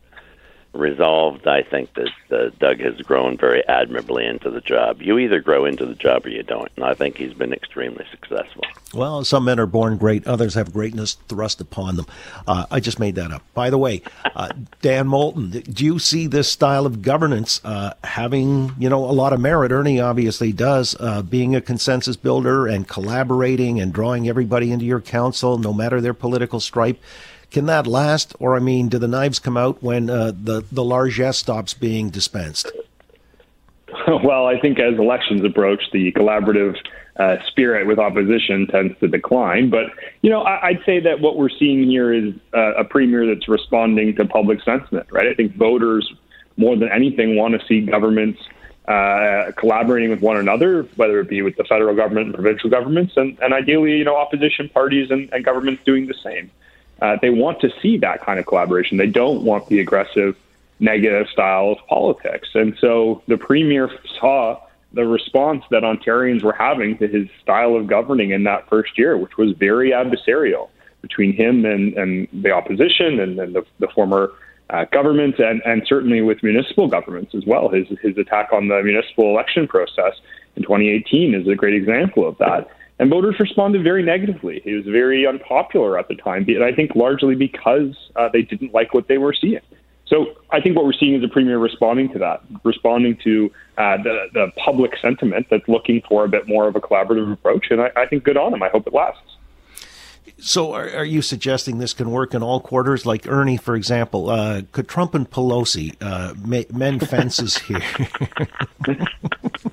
resolved, 0.73 1.47
I 1.47 1.63
think 1.63 1.95
that 1.95 2.11
uh, 2.31 2.51
Doug 2.59 2.81
has 2.81 3.01
grown 3.01 3.37
very 3.37 3.67
admirably 3.67 4.27
into 4.27 4.51
the 4.51 4.61
job. 4.61 5.01
You 5.01 5.19
either 5.19 5.41
grow 5.41 5.65
into 5.65 5.87
the 5.87 5.95
job 5.95 6.27
or 6.27 6.29
you 6.29 6.43
don't, 6.43 6.71
and 6.77 6.85
I 6.85 6.95
think 6.95 7.17
he's 7.17 7.33
been 7.33 7.53
extremely 7.53 8.05
successful. 8.11 8.65
Well, 8.95 9.25
some 9.25 9.45
men 9.45 9.59
are 9.59 9.67
born 9.67 9.97
great; 9.97 10.27
others 10.27 10.55
have 10.55 10.73
greatness 10.73 11.15
thrust 11.29 11.61
upon 11.61 11.97
them. 11.97 12.07
Uh, 12.47 12.67
I 12.71 12.81
just 12.81 12.99
made 12.99 13.15
that 13.17 13.33
up. 13.33 13.43
By 13.55 13.71
the 13.71 13.79
way, 13.79 14.03
uh, 14.35 14.51
Dan 14.83 15.09
Moulton, 15.09 15.51
do 15.51 15.85
you 15.85 15.99
see 15.99 16.27
this 16.27 16.51
style 16.51 16.87
of 16.87 17.03
governance 17.03 17.61
uh, 17.65 17.95
having, 18.05 18.75
you 18.79 18.89
know, 18.89 19.05
a 19.05 19.13
lot 19.13 19.33
of 19.33 19.41
merit? 19.41 19.73
Ernie 19.73 20.01
obviously 20.01 20.53
does, 20.53 20.97
uh, 21.01 21.23
being 21.23 21.57
a 21.57 21.61
consensus 21.61 22.17
builder 22.17 22.67
and 22.67 22.87
collaborating 22.87 23.81
and 23.81 23.93
drawing 23.93 24.29
everybody 24.29 24.71
into 24.71 24.85
your 24.85 25.01
council, 25.01 25.59
no 25.59 25.73
matter 25.73 26.01
their 26.01 26.15
political 26.15 26.61
stripe. 26.61 27.01
Can 27.51 27.67
that 27.67 27.87
last, 27.87 28.35
or 28.39 28.57
I 28.57 28.59
mean, 28.59 28.89
do 28.89 28.99
the 28.99 29.09
knives 29.09 29.39
come 29.39 29.57
out 29.57 29.83
when 29.83 30.11
uh, 30.11 30.33
the 30.35 30.65
the 30.71 30.85
largesse 30.85 31.39
stops 31.39 31.75
being 31.75 32.11
dispensed? 32.11 32.71
Well, 34.23 34.47
I 34.47 34.59
think 34.59 34.79
as 34.79 34.99
elections 34.99 35.45
approach, 35.45 35.83
the 35.93 36.13
collaborative 36.13 36.77
uh, 37.19 37.37
spirit 37.49 37.87
with 37.87 37.99
opposition 37.99 38.67
tends 38.67 38.99
to 39.01 39.09
decline. 39.09 39.71
But 39.71 39.87
you 40.23 40.31
know, 40.31 40.43
I, 40.43 40.73
would 40.73 40.83
say 40.87 41.01
that 41.01 41.21
what 41.21 41.37
we're 41.37 41.51
seeing 41.51 41.83
here 41.85 42.13
is 42.13 42.35
uh, 42.55 42.75
a 42.75 42.85
premier 42.85 43.27
that's 43.27 43.49
responding 43.49 44.15
to 44.17 44.25
public 44.25 44.63
sentiment. 44.63 45.07
Right? 45.11 45.27
I 45.27 45.35
think 45.35 45.57
voters, 45.57 46.11
more 46.57 46.77
than 46.77 46.91
anything, 46.91 47.37
want 47.37 47.61
to 47.61 47.67
see 47.67 47.81
governments. 47.81 48.41
Uh, 48.87 49.53
collaborating 49.59 50.09
with 50.09 50.23
one 50.23 50.39
another, 50.39 50.85
whether 50.97 51.21
it 51.21 51.29
be 51.29 51.43
with 51.43 51.55
the 51.57 51.65
federal 51.65 51.95
government 51.95 52.29
and 52.29 52.35
provincial 52.35 52.71
governments, 52.71 53.13
and, 53.17 53.39
and 53.43 53.53
ideally, 53.53 53.93
you 53.93 54.05
know, 54.05 54.17
opposition 54.17 54.67
parties 54.71 55.11
and, 55.11 55.31
and 55.31 55.45
governments 55.45 55.83
doing 55.85 56.07
the 56.07 56.15
same. 56.25 56.51
Uh, 57.01 57.17
they 57.21 57.31
want 57.31 57.61
to 57.61 57.71
see 57.81 57.97
that 57.99 58.25
kind 58.25 58.39
of 58.39 58.47
collaboration. 58.47 58.97
They 58.97 59.07
don't 59.07 59.43
want 59.43 59.69
the 59.69 59.81
aggressive, 59.81 60.37
negative 60.81 61.29
style 61.29 61.73
of 61.73 61.79
politics. 61.87 62.49
And 62.55 62.77
so 62.81 63.23
the 63.29 63.37
premier 63.37 63.91
saw 64.19 64.61
the 64.93 65.07
response 65.07 65.65
that 65.71 65.83
Ontarians 65.83 66.43
were 66.43 66.53
having 66.53 66.97
to 66.99 67.07
his 67.07 67.29
style 67.43 67.77
of 67.77 67.87
governing 67.87 68.31
in 68.31 68.45
that 68.45 68.69
first 68.69 68.97
year, 68.99 69.17
which 69.17 69.37
was 69.37 69.53
very 69.53 69.91
adversarial 69.91 70.69
between 71.03 71.33
him 71.33 71.65
and, 71.65 71.95
and 71.95 72.27
the 72.33 72.51
opposition 72.51 73.21
and, 73.21 73.39
and 73.39 73.55
the, 73.55 73.65
the 73.79 73.89
former 73.89 74.33
uh, 74.71 74.85
government 74.87 75.39
and, 75.39 75.63
and 75.65 75.83
certainly 75.87 76.21
with 76.21 76.43
municipal 76.43 76.89
governments 76.89 77.35
as 77.35 77.45
well. 77.47 77.69
His, 77.69 77.87
his 78.03 78.17
attack 78.19 78.53
on 78.53 78.69
the 78.69 78.83
municipal 78.83 79.31
election 79.31 79.69
process 79.69 80.15
in 80.57 80.63
2018 80.63 81.35
is 81.35 81.47
a 81.47 81.55
great 81.55 81.75
example 81.75 82.27
of 82.27 82.37
that. 82.39 82.69
And 82.99 83.11
voters 83.11 83.37
responded 83.39 83.85
very 83.85 84.03
negatively. 84.03 84.61
He 84.65 84.75
was 84.75 84.85
very 84.85 85.27
unpopular 85.27 85.99
at 85.99 86.09
the 86.09 86.17
time, 86.17 86.45
and 86.49 86.65
I 86.65 86.73
think 86.73 86.97
largely 86.97 87.37
because 87.37 87.97
uh, 88.17 88.29
they 88.33 88.43
didn't 88.43 88.75
like 88.75 88.93
what 88.93 89.07
they 89.07 89.19
were 89.19 89.33
seeing. 89.33 89.61
So 90.07 90.27
I 90.51 90.61
think 90.61 90.75
what 90.75 90.85
we're 90.85 90.95
seeing 90.95 91.15
is 91.15 91.23
a 91.23 91.29
premier 91.29 91.59
responding 91.59 92.11
to 92.13 92.19
that, 92.19 92.43
responding 92.65 93.19
to 93.25 93.53
uh, 93.77 93.99
the, 93.99 94.27
the 94.33 94.53
public 94.65 94.93
sentiment 95.01 95.47
that's 95.51 95.69
looking 95.69 96.03
for 96.09 96.25
a 96.25 96.29
bit 96.29 96.49
more 96.49 96.67
of 96.67 96.77
a 96.77 96.81
collaborative 96.81 97.31
approach. 97.31 97.67
And 97.71 97.83
I, 97.83 97.91
I 97.95 98.07
think 98.07 98.25
good 98.25 98.37
on 98.37 98.55
him. 98.55 98.63
I 98.63 98.71
hope 98.71 98.87
it 98.87 98.95
lasts. 98.95 99.21
So, 100.41 100.73
are, 100.73 100.89
are, 100.91 101.05
you 101.05 101.21
suggesting 101.21 101.79
this 101.79 101.93
can 101.93 102.11
work 102.11 102.33
in 102.33 102.43
all 102.43 102.61
quarters? 102.61 103.05
Like 103.05 103.27
Ernie, 103.29 103.57
for 103.57 103.75
example, 103.75 104.31
uh, 104.31 104.63
could 104.73 104.89
Trump 104.89 105.15
and 105.15 105.29
Pelosi 105.29 105.97
uh, 106.01 106.35
mend 106.73 107.09
fences 107.09 107.59
here? 107.59 107.83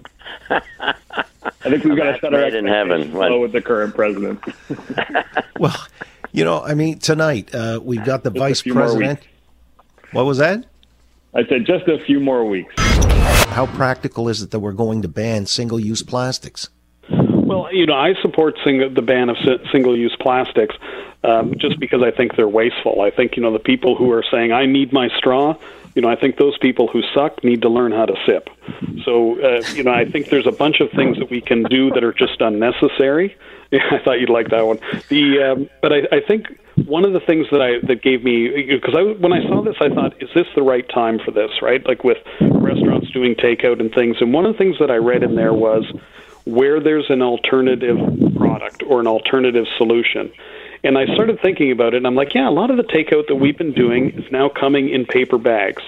I 1.66 1.70
think 1.70 1.84
we've 1.84 1.98
got 1.98 2.12
to 2.12 2.20
set 2.20 2.34
our 2.34 2.46
in 2.46 2.68
heaven 2.68 3.12
low 3.12 3.40
with 3.42 3.52
the 3.52 3.62
current 3.62 3.96
president. 3.96 4.40
well, 5.60 5.76
you 6.32 6.44
know, 6.44 6.62
I 6.62 6.76
mean, 6.76 7.00
tonight 7.00 7.54
uh, 7.56 7.80
we've 7.82 8.06
got 8.06 8.24
the 8.24 8.30
just 8.30 8.40
vice 8.40 8.62
president. 8.62 9.20
What 10.12 10.26
was 10.26 10.38
that? 10.38 10.64
I 11.34 11.44
said 11.48 11.66
just 11.66 11.88
a 11.88 11.98
few 12.06 12.20
more 12.20 12.46
weeks. 12.46 12.72
How 13.48 13.66
practical 13.66 14.30
is 14.30 14.44
it 14.44 14.52
that 14.52 14.60
we're 14.60 14.74
going 14.74 15.02
to 15.02 15.08
ban 15.08 15.48
single-use 15.48 16.04
plastics? 16.04 16.70
Well, 17.10 17.74
you 17.74 17.88
know, 17.88 17.96
I 17.96 18.14
support 18.22 18.60
sing- 18.64 18.94
the 18.94 19.02
ban 19.02 19.30
of 19.30 19.38
single-use 19.72 20.16
plastics 20.20 20.76
um, 21.24 21.56
just 21.58 21.80
because 21.80 22.04
I 22.04 22.12
think 22.12 22.36
they're 22.36 22.48
wasteful. 22.48 23.02
I 23.02 23.10
think 23.10 23.36
you 23.38 23.42
know 23.42 23.52
the 23.52 23.60
people 23.60 23.96
who 23.96 24.12
are 24.12 24.24
saying 24.30 24.52
I 24.52 24.68
need 24.68 24.94
my 24.94 25.10
straw 25.18 25.56
you 25.96 26.02
know, 26.02 26.10
I 26.10 26.16
think 26.16 26.38
those 26.38 26.58
people 26.58 26.88
who 26.88 27.02
suck 27.14 27.44
need 27.44 27.62
to 27.62 27.70
learn 27.70 27.94
how 27.94 28.06
to 28.06 28.16
sip. 28.26 28.50
So, 29.06 29.42
uh, 29.42 29.62
you 29.74 29.84
know, 29.84 29.94
I 29.94 30.06
think 30.06 30.30
there's 30.30 30.46
a 30.46 30.52
bunch 30.52 30.82
of 30.82 30.92
things 30.92 31.18
that 31.20 31.30
we 31.30 31.42
can 31.42 31.64
do 31.64 31.90
that 31.92 32.04
are 32.04 32.14
just 32.14 32.42
unnecessary. 32.42 33.36
I 33.72 34.00
thought 34.04 34.20
you'd 34.20 34.30
like 34.30 34.50
that 34.50 34.66
one. 34.66 34.80
The 35.10 35.42
um, 35.42 35.70
but 35.82 35.94
I, 35.94 36.00
I 36.12 36.22
think 36.28 36.48
one 36.86 37.06
of 37.06 37.14
the 37.14 37.22
things 37.22 37.48
that 37.52 37.62
I 37.62 37.86
that 37.88 38.02
gave 38.02 38.24
me 38.24 38.50
because 38.68 38.94
I 38.96 39.04
when 39.22 39.32
I 39.32 39.42
saw 39.48 39.64
this, 39.64 39.78
I 39.80 39.90
thought, 39.90 40.22
is 40.22 40.30
this 40.36 40.48
the 40.56 40.64
right 40.64 40.88
time 40.90 41.20
for 41.24 41.32
this? 41.32 41.62
Right, 41.62 41.86
like 41.88 42.04
with 42.04 42.18
restaurants 42.42 43.10
doing 43.12 43.36
takeout 43.36 43.80
and 43.80 43.94
things. 43.94 44.18
And 44.20 44.34
one 44.34 44.46
of 44.46 44.54
the 44.54 44.58
things 44.58 44.78
that 44.80 44.92
I 44.92 44.98
read 44.98 45.24
in 45.24 45.36
there 45.36 45.54
was 45.54 45.86
where 46.44 46.80
there's 46.80 47.10
an 47.10 47.22
alternative 47.22 47.98
product 48.36 48.84
or 48.84 49.00
an 49.00 49.08
alternative 49.08 49.66
solution 49.78 50.32
and 50.84 50.98
I 50.98 51.06
started 51.14 51.40
thinking 51.42 51.72
about 51.72 51.94
it, 51.94 51.98
and 51.98 52.08
I'm 52.08 52.16
like, 52.16 52.34
yeah, 52.34 52.48
a 52.48 52.52
lot 52.52 52.72
of 52.72 52.78
the 52.78 52.84
takeout 52.84 53.28
that 53.28 53.36
we've 53.36 53.58
been 53.58 53.74
doing 53.74 54.12
is 54.12 54.32
now 54.32 54.50
coming 54.50 54.90
in 54.90 55.06
paper 55.06 55.38
bags. 55.38 55.84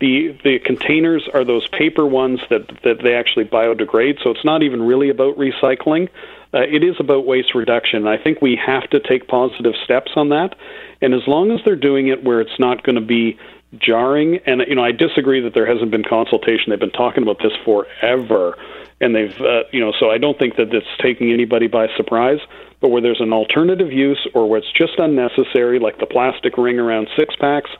The 0.00 0.36
the 0.42 0.58
containers 0.58 1.28
are 1.32 1.44
those 1.44 1.68
paper 1.68 2.06
ones 2.06 2.40
that 2.50 2.68
that 2.82 3.02
they 3.02 3.14
actually 3.14 3.44
biodegrade, 3.44 4.22
so 4.22 4.30
it's 4.30 4.44
not 4.44 4.62
even 4.62 4.82
really 4.82 5.08
about 5.08 5.36
recycling. 5.36 6.08
Uh, 6.52 6.60
it 6.60 6.84
is 6.84 6.94
about 7.00 7.26
waste 7.26 7.54
reduction. 7.54 8.06
I 8.06 8.16
think 8.16 8.40
we 8.40 8.54
have 8.64 8.88
to 8.90 9.00
take 9.00 9.26
positive 9.26 9.74
steps 9.82 10.12
on 10.14 10.28
that. 10.28 10.54
And 11.02 11.12
as 11.12 11.26
long 11.26 11.50
as 11.50 11.60
they're 11.64 11.74
doing 11.74 12.06
it 12.06 12.22
where 12.22 12.40
it's 12.40 12.58
not 12.60 12.84
going 12.84 12.94
to 12.94 13.04
be 13.04 13.36
jarring, 13.76 14.38
and 14.46 14.62
you 14.68 14.76
know, 14.76 14.84
I 14.84 14.92
disagree 14.92 15.40
that 15.40 15.54
there 15.54 15.66
hasn't 15.66 15.90
been 15.90 16.04
consultation. 16.04 16.70
They've 16.70 16.78
been 16.78 16.90
talking 16.90 17.22
about 17.22 17.38
this 17.42 17.52
forever, 17.64 18.56
and 19.04 19.14
they've, 19.14 19.38
uh, 19.40 19.64
you 19.70 19.80
know, 19.80 19.92
so 19.98 20.10
I 20.10 20.18
don't 20.18 20.38
think 20.38 20.56
that 20.56 20.72
it's 20.72 20.86
taking 20.98 21.30
anybody 21.30 21.66
by 21.66 21.88
surprise. 21.96 22.38
But 22.80 22.88
where 22.88 23.00
there's 23.00 23.20
an 23.20 23.32
alternative 23.32 23.92
use 23.92 24.26
or 24.34 24.48
where 24.48 24.58
it's 24.58 24.72
just 24.72 24.98
unnecessary, 24.98 25.78
like 25.78 25.98
the 25.98 26.06
plastic 26.06 26.56
ring 26.58 26.78
around 26.78 27.08
six 27.16 27.34
packs, 27.36 27.70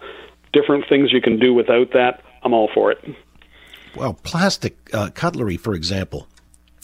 different 0.52 0.84
things 0.88 1.12
you 1.12 1.20
can 1.20 1.38
do 1.38 1.52
without 1.52 1.92
that, 1.92 2.22
I'm 2.42 2.54
all 2.54 2.70
for 2.72 2.92
it. 2.92 3.04
Well, 3.96 4.14
plastic 4.14 4.76
uh, 4.94 5.10
cutlery, 5.10 5.56
for 5.56 5.74
example. 5.74 6.26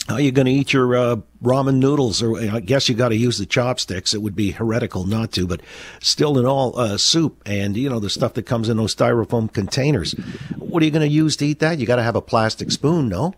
How 0.09 0.14
are 0.14 0.20
you 0.20 0.32
going 0.32 0.47
to 0.47 0.52
eat 0.52 0.73
your 0.73 0.97
uh, 0.97 1.16
ramen 1.42 1.76
noodles? 1.76 2.23
Or 2.23 2.38
I 2.38 2.61
guess 2.61 2.88
you 2.88 2.94
got 2.94 3.11
to 3.11 3.16
use 3.16 3.38
the 3.38 3.47
chopsticks. 3.47 4.12
It 4.12 4.23
would 4.23 4.35
be 4.35 4.50
heretical 4.50 5.04
not 5.04 5.32
to, 5.32 5.47
but 5.47 5.61
still, 6.00 6.38
in 6.38 6.47
all, 6.47 6.78
uh, 6.78 6.99
soup 6.99 7.40
and 7.47 7.76
you 7.76 7.88
know 7.88 8.00
the 8.00 8.11
stuff 8.11 8.35
that 8.35 8.42
comes 8.42 8.68
in 8.68 8.76
those 8.76 8.94
styrofoam 8.94 9.52
containers. 9.52 10.12
What 10.59 10.82
are 10.82 10.87
you 10.87 10.90
going 10.90 11.09
to 11.09 11.14
use 11.14 11.37
to 11.37 11.47
eat 11.47 11.61
that? 11.61 11.78
You 11.78 11.87
got 11.87 11.97
to 11.97 12.02
have 12.02 12.16
a 12.16 12.23
plastic 12.23 12.73
spoon, 12.73 13.09
no? 13.09 13.35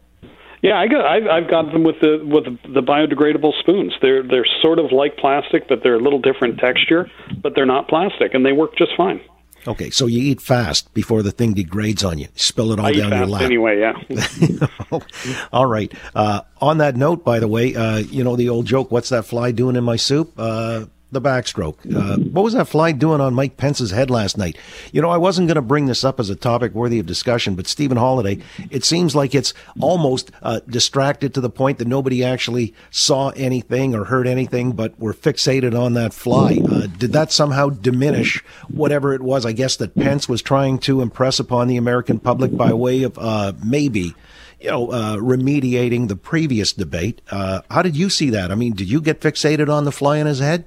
Yeah, 0.62 0.78
I 0.78 0.87
got 0.87 1.04
I've, 1.04 1.26
I've 1.26 1.50
got 1.50 1.73
them 1.73 1.83
with 1.83 1.97
the 2.00 2.23
with 2.25 2.45
the 2.73 2.81
biodegradable 2.81 3.52
spoons. 3.59 3.92
They're 4.00 4.23
they're 4.23 4.47
sort 4.62 4.78
of 4.78 4.92
like 4.92 5.16
plastic, 5.16 5.69
but 5.69 5.83
they're 5.83 5.97
a 5.97 6.00
little 6.00 6.21
different 6.21 6.59
texture, 6.59 7.11
but 7.42 7.54
they're 7.57 7.66
not 7.66 7.88
plastic, 7.88 8.33
and 8.33 8.47
they 8.47 8.52
work 8.52 8.76
just 8.76 8.92
fine. 8.97 9.21
Okay, 9.66 9.90
so 9.90 10.07
you 10.07 10.21
eat 10.21 10.40
fast 10.40 10.92
before 10.92 11.23
the 11.23 11.31
thing 11.31 11.52
degrades 11.52 12.02
on 12.02 12.19
you. 12.19 12.28
Spill 12.35 12.73
it 12.73 12.81
all 12.81 12.87
I 12.87 12.92
down 12.92 13.12
your 13.12 13.26
lap. 13.26 13.42
Anyway, 13.42 13.78
yeah. 13.78 14.99
all 15.52 15.66
right. 15.66 15.92
Uh, 16.14 16.42
on 16.61 16.78
that 16.78 16.97
note, 16.97 17.25
by 17.25 17.38
the 17.38 17.47
way, 17.47 17.75
uh, 17.75 17.99
you 17.99 18.23
know 18.23 18.37
the 18.37 18.49
old 18.49 18.66
joke: 18.66 18.90
"What's 18.92 19.09
that 19.09 19.25
fly 19.25 19.50
doing 19.50 19.75
in 19.75 19.85
my 19.85 19.97
soup?" 19.97 20.33
Uh, 20.37 20.87
the 21.12 21.21
backstroke. 21.21 21.76
Uh, 21.95 22.16
what 22.31 22.42
was 22.42 22.54
that 22.54 22.66
fly 22.66 22.90
doing 22.90 23.21
on 23.21 23.35
Mike 23.35 23.59
Pence's 23.59 23.90
head 23.90 24.11
last 24.11 24.38
night? 24.38 24.57
You 24.92 25.02
know, 25.02 25.11
I 25.11 25.19
wasn't 25.19 25.47
going 25.47 25.57
to 25.57 25.62
bring 25.62 25.87
this 25.87 26.04
up 26.04 26.19
as 26.19 26.31
a 26.31 26.35
topic 26.35 26.73
worthy 26.73 26.99
of 26.99 27.07
discussion, 27.07 27.54
but 27.54 27.66
Stephen 27.66 27.99
Holyday, 27.99 28.42
it 28.71 28.83
seems 28.85 29.14
like 29.14 29.35
it's 29.35 29.52
almost 29.78 30.31
uh, 30.42 30.61
distracted 30.66 31.35
to 31.35 31.40
the 31.40 31.50
point 31.50 31.78
that 31.78 31.87
nobody 31.87 32.25
actually 32.25 32.75
saw 32.90 33.28
anything 33.31 33.95
or 33.95 34.04
heard 34.04 34.26
anything, 34.26 34.73
but 34.73 34.99
were 34.99 35.14
fixated 35.14 35.78
on 35.78 35.92
that 35.95 36.14
fly. 36.14 36.59
Uh, 36.69 36.87
did 36.87 37.12
that 37.12 37.31
somehow 37.31 37.69
diminish 37.69 38.42
whatever 38.69 39.12
it 39.12 39.21
was, 39.21 39.45
I 39.45 39.52
guess, 39.52 39.76
that 39.76 39.95
Pence 39.95 40.28
was 40.28 40.40
trying 40.40 40.78
to 40.81 41.02
impress 41.02 41.38
upon 41.38 41.69
the 41.69 41.76
American 41.76 42.19
public 42.19 42.57
by 42.57 42.73
way 42.73 43.02
of 43.02 43.19
uh, 43.19 43.52
maybe? 43.64 44.14
you 44.61 44.71
know, 44.71 44.92
uh, 44.92 45.16
remediating 45.16 46.07
the 46.07 46.14
previous 46.14 46.73
debate. 46.73 47.21
Uh, 47.33 47.62
how 47.69 47.83
did 47.83 47.97
you 47.97 48.09
see 48.09 48.31
that? 48.31 48.52
I 48.52 48.54
mean, 48.54 48.75
did 48.75 48.88
you 48.88 49.00
get 49.00 49.21
fixated 49.21 49.69
on 49.69 49.85
the 49.85 49.90
fly 49.90 50.19
in 50.19 50.28
his 50.28 50.38
head? 50.38 50.66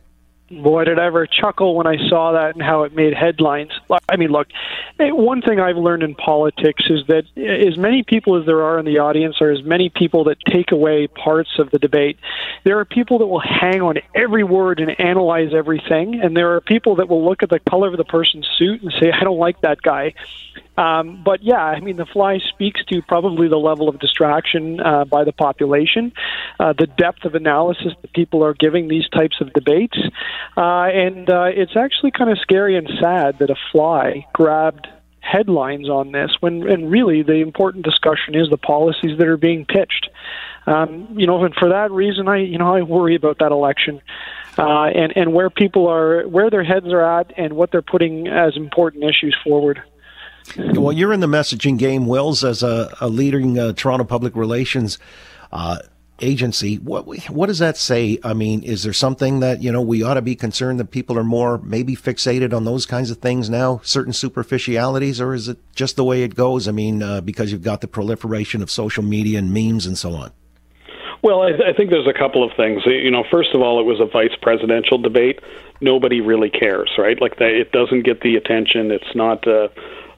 Boy, 0.52 0.84
did 0.84 1.00
I 1.00 1.06
ever 1.06 1.26
chuckle 1.26 1.76
when 1.76 1.88
I 1.88 1.98
saw 2.08 2.34
that 2.34 2.54
and 2.54 2.64
how 2.64 2.84
it 2.84 2.96
made 2.96 3.14
headlines. 3.14 3.72
I 4.08 4.16
mean, 4.16 4.30
look, 4.30 4.48
eh, 5.00 5.10
one 5.12 5.42
thing 5.42 5.60
I've 5.60 5.78
learned 5.78 6.04
in 6.04 6.16
politics 6.16 6.84
is 6.90 7.02
that 7.08 7.24
as 7.38 7.78
many 7.78 8.04
people 8.04 8.40
as 8.40 8.46
there 8.46 8.62
are 8.64 8.78
in 8.78 8.86
the 8.86 9.00
audience 9.00 9.42
are 9.42 9.50
as 9.50 9.64
many 9.64 9.90
people 9.90 10.26
that 10.26 10.38
take 10.48 10.72
away 10.72 11.08
parts 11.08 11.58
of 11.58 11.72
the 11.72 11.80
debate. 11.80 12.20
There 12.64 12.80
are 12.80 12.86
people 12.86 13.20
that 13.20 13.28
will 13.28 13.42
hang 13.42 13.82
on 13.82 13.98
every 14.14 14.44
word 14.44 14.80
and 14.80 15.00
analyze 15.00 15.54
everything, 15.54 16.22
and 16.22 16.36
there 16.38 16.56
are 16.56 16.62
people 16.62 16.96
that 16.98 17.10
will 17.10 17.26
look 17.26 17.42
at 17.42 17.50
the 17.50 17.60
color 17.60 17.88
of 17.88 17.98
the 17.98 18.06
person's 18.06 18.48
suit 18.58 18.82
and 18.82 18.94
say, 19.00 19.12
I 19.12 19.24
don't 19.24 19.40
like 19.40 19.62
that 19.62 19.82
guy. 19.82 20.14
Um, 20.78 21.22
but 21.24 21.42
yeah, 21.42 21.64
I 21.64 21.80
mean, 21.80 21.96
the 21.96 22.06
fly 22.06 22.40
speaks 22.50 22.84
to 22.86 23.02
probably 23.02 23.48
the 23.48 23.58
level 23.58 23.88
of 23.88 24.00
distraction 24.00 24.80
uh, 24.80 25.06
by 25.06 25.24
the 25.24 25.32
population, 25.32 26.12
uh, 26.60 26.74
the 26.74 26.88
depth 26.88 27.24
of 27.24 27.36
analysis 27.36 27.94
that 28.02 28.14
people 28.14 28.44
are 28.44 28.54
giving 28.54 28.88
these 28.88 29.08
types 29.10 29.40
of 29.40 29.54
debates, 29.54 29.98
uh, 30.58 30.86
and 30.86 31.30
uh, 31.30 31.46
it's 31.46 31.78
actually 31.78 32.12
kind 32.12 32.30
of 32.30 32.38
scary 32.40 32.76
and 32.78 32.90
sad 33.00 33.40
that 33.40 33.50
a 33.50 33.56
fly 33.72 34.26
grabbed 34.34 34.88
headlines 35.26 35.90
on 35.90 36.12
this 36.12 36.30
when 36.40 36.70
and 36.70 36.92
really 36.92 37.24
the 37.24 37.42
important 37.42 37.84
discussion 37.84 38.36
is 38.36 38.48
the 38.50 38.58
policies 38.58 39.18
that 39.18 39.28
are 39.28 39.38
being 39.38 39.66
pitched. 39.66 40.10
Um, 40.68 41.08
you 41.18 41.26
know, 41.26 41.44
and 41.44 41.54
for 41.56 41.70
that 41.70 41.92
reason, 41.92 42.28
I 42.28 42.38
you 42.38 42.58
know 42.58 42.76
I 42.76 42.82
worry 42.82 43.16
about 43.16 43.40
that 43.40 43.52
election. 43.52 44.02
Uh, 44.58 44.86
and 44.86 45.12
and 45.18 45.34
where 45.34 45.50
people 45.50 45.88
are, 45.88 46.26
where 46.28 46.50
their 46.50 46.64
heads 46.64 46.88
are 46.88 47.20
at, 47.20 47.34
and 47.38 47.54
what 47.54 47.72
they're 47.72 47.82
putting 47.82 48.28
as 48.28 48.56
important 48.56 49.04
issues 49.04 49.36
forward. 49.44 49.82
Well, 50.58 50.94
you're 50.94 51.14
in 51.14 51.20
the 51.20 51.28
messaging 51.28 51.78
game, 51.78 52.06
Wills, 52.06 52.44
as 52.44 52.64
a, 52.64 52.96
a 53.02 53.10
leading 53.10 53.58
uh, 53.58 53.74
Toronto 53.74 54.06
public 54.06 54.36
relations 54.36 55.00
uh, 55.52 55.80
agency. 56.22 56.76
What 56.78 57.06
what 57.30 57.48
does 57.48 57.60
that 57.60 57.78
say? 57.78 58.20
I 58.24 58.34
mean, 58.34 58.64
is 58.64 58.84
there 58.84 58.94
something 58.94 59.40
that 59.42 59.62
you 59.62 59.72
know 59.72 59.82
we 59.82 60.04
ought 60.04 60.14
to 60.16 60.22
be 60.22 60.36
concerned 60.36 60.80
that 60.80 60.92
people 60.92 61.18
are 61.18 61.24
more 61.24 61.58
maybe 61.60 61.96
fixated 61.96 62.54
on 62.54 62.64
those 62.66 62.86
kinds 62.86 63.12
of 63.12 63.18
things 63.18 63.50
now, 63.50 63.82
certain 63.84 64.14
superficialities, 64.14 65.20
or 65.20 65.34
is 65.34 65.48
it 65.48 65.58
just 65.76 65.96
the 65.96 66.04
way 66.04 66.24
it 66.24 66.36
goes? 66.36 66.68
I 66.68 66.72
mean, 66.72 67.04
uh, 67.04 67.22
because 67.22 67.52
you've 67.52 67.64
got 67.64 67.82
the 67.82 67.88
proliferation 67.88 68.62
of 68.62 68.72
social 68.72 69.04
media 69.04 69.40
and 69.40 69.54
memes 69.54 69.86
and 69.86 69.98
so 69.98 70.14
on. 70.14 70.32
Well, 71.22 71.42
I, 71.42 71.50
I 71.70 71.74
think 71.76 71.90
there's 71.90 72.08
a 72.08 72.18
couple 72.18 72.44
of 72.44 72.56
things. 72.56 72.84
You 72.86 73.10
know, 73.10 73.24
first 73.32 73.50
of 73.54 73.62
all, 73.62 73.80
it 73.80 73.84
was 73.84 74.00
a 74.00 74.06
vice 74.06 74.36
presidential 74.42 75.00
debate. 75.00 75.40
Nobody 75.82 76.22
really 76.22 76.50
cares, 76.50 76.92
right? 76.98 77.20
Like 77.20 77.40
that, 77.40 77.50
it 77.50 77.72
doesn't 77.72 78.04
get 78.04 78.22
the 78.22 78.36
attention. 78.36 78.92
It's 78.92 79.16
not. 79.16 79.46
Uh, 79.48 79.68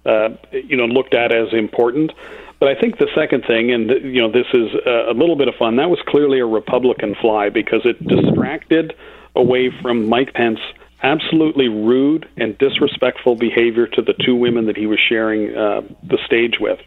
uh, 0.08 0.30
you 0.52 0.78
know 0.78 0.86
looked 0.86 1.14
at 1.14 1.32
as 1.32 1.54
important. 1.54 2.12
But 2.60 2.70
I 2.70 2.80
think 2.80 2.98
the 2.98 3.08
second 3.14 3.46
thing, 3.46 3.72
and 3.72 3.90
you 4.04 4.20
know, 4.20 4.32
this 4.32 4.48
is 4.52 4.74
a 4.86 5.14
little 5.14 5.36
bit 5.36 5.48
of 5.48 5.54
fun. 5.56 5.76
That 5.76 5.92
was 5.92 6.00
clearly 6.08 6.40
a 6.40 6.46
Republican 6.46 7.14
fly 7.22 7.50
because 7.50 7.82
it 7.86 8.02
distracted 8.08 8.96
away 9.36 9.72
from 9.82 10.10
Mike 10.10 10.34
Pence 10.34 10.60
absolutely 11.04 11.68
rude 11.68 12.28
and 12.38 12.58
disrespectful 12.58 13.36
behavior 13.36 13.86
to 13.86 14.02
the 14.02 14.14
two 14.26 14.36
women 14.36 14.66
that 14.66 14.76
he 14.76 14.88
was 14.88 15.00
sharing 15.00 15.56
uh, 15.56 15.82
the 16.04 16.18
stage 16.26 16.56
with. 16.60 16.80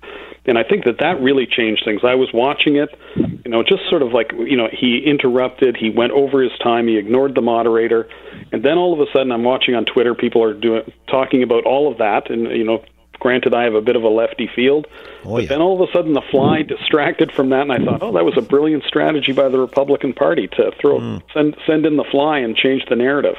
And 0.46 0.58
I 0.58 0.64
think 0.64 0.84
that 0.84 0.98
that 0.98 1.20
really 1.20 1.46
changed 1.46 1.84
things. 1.84 2.00
I 2.02 2.14
was 2.14 2.28
watching 2.34 2.76
it, 2.76 2.88
you 3.14 3.50
know, 3.50 3.62
just 3.62 3.88
sort 3.88 4.02
of 4.02 4.12
like, 4.12 4.32
you 4.32 4.56
know, 4.56 4.68
he 4.72 5.02
interrupted, 5.04 5.76
he 5.76 5.90
went 5.90 6.12
over 6.12 6.42
his 6.42 6.52
time, 6.62 6.88
he 6.88 6.96
ignored 6.96 7.34
the 7.34 7.40
moderator, 7.40 8.08
and 8.50 8.64
then 8.64 8.78
all 8.78 8.92
of 8.92 9.00
a 9.00 9.10
sudden 9.12 9.30
I'm 9.30 9.44
watching 9.44 9.74
on 9.74 9.84
Twitter 9.84 10.14
people 10.14 10.42
are 10.42 10.54
doing 10.54 10.82
talking 11.08 11.42
about 11.42 11.64
all 11.64 11.90
of 11.90 11.98
that 11.98 12.30
and 12.30 12.48
you 12.50 12.64
know, 12.64 12.82
Granted, 13.20 13.54
I 13.54 13.64
have 13.64 13.74
a 13.74 13.80
bit 13.80 13.96
of 13.96 14.02
a 14.02 14.08
lefty 14.08 14.48
field, 14.54 14.86
oh, 15.24 15.34
but 15.34 15.42
yeah. 15.42 15.48
then 15.50 15.60
all 15.60 15.80
of 15.80 15.88
a 15.88 15.92
sudden 15.92 16.14
the 16.14 16.22
fly 16.30 16.62
distracted 16.62 17.30
from 17.30 17.50
that, 17.50 17.62
and 17.62 17.72
I 17.72 17.78
thought, 17.78 18.02
oh, 18.02 18.12
that 18.12 18.24
was 18.24 18.36
a 18.36 18.42
brilliant 18.42 18.84
strategy 18.84 19.32
by 19.32 19.48
the 19.48 19.58
Republican 19.58 20.12
Party 20.12 20.48
to 20.48 20.72
throw 20.80 20.98
mm. 20.98 21.22
send 21.32 21.56
send 21.66 21.86
in 21.86 21.96
the 21.96 22.04
fly 22.04 22.38
and 22.38 22.56
change 22.56 22.84
the 22.88 22.96
narrative. 22.96 23.36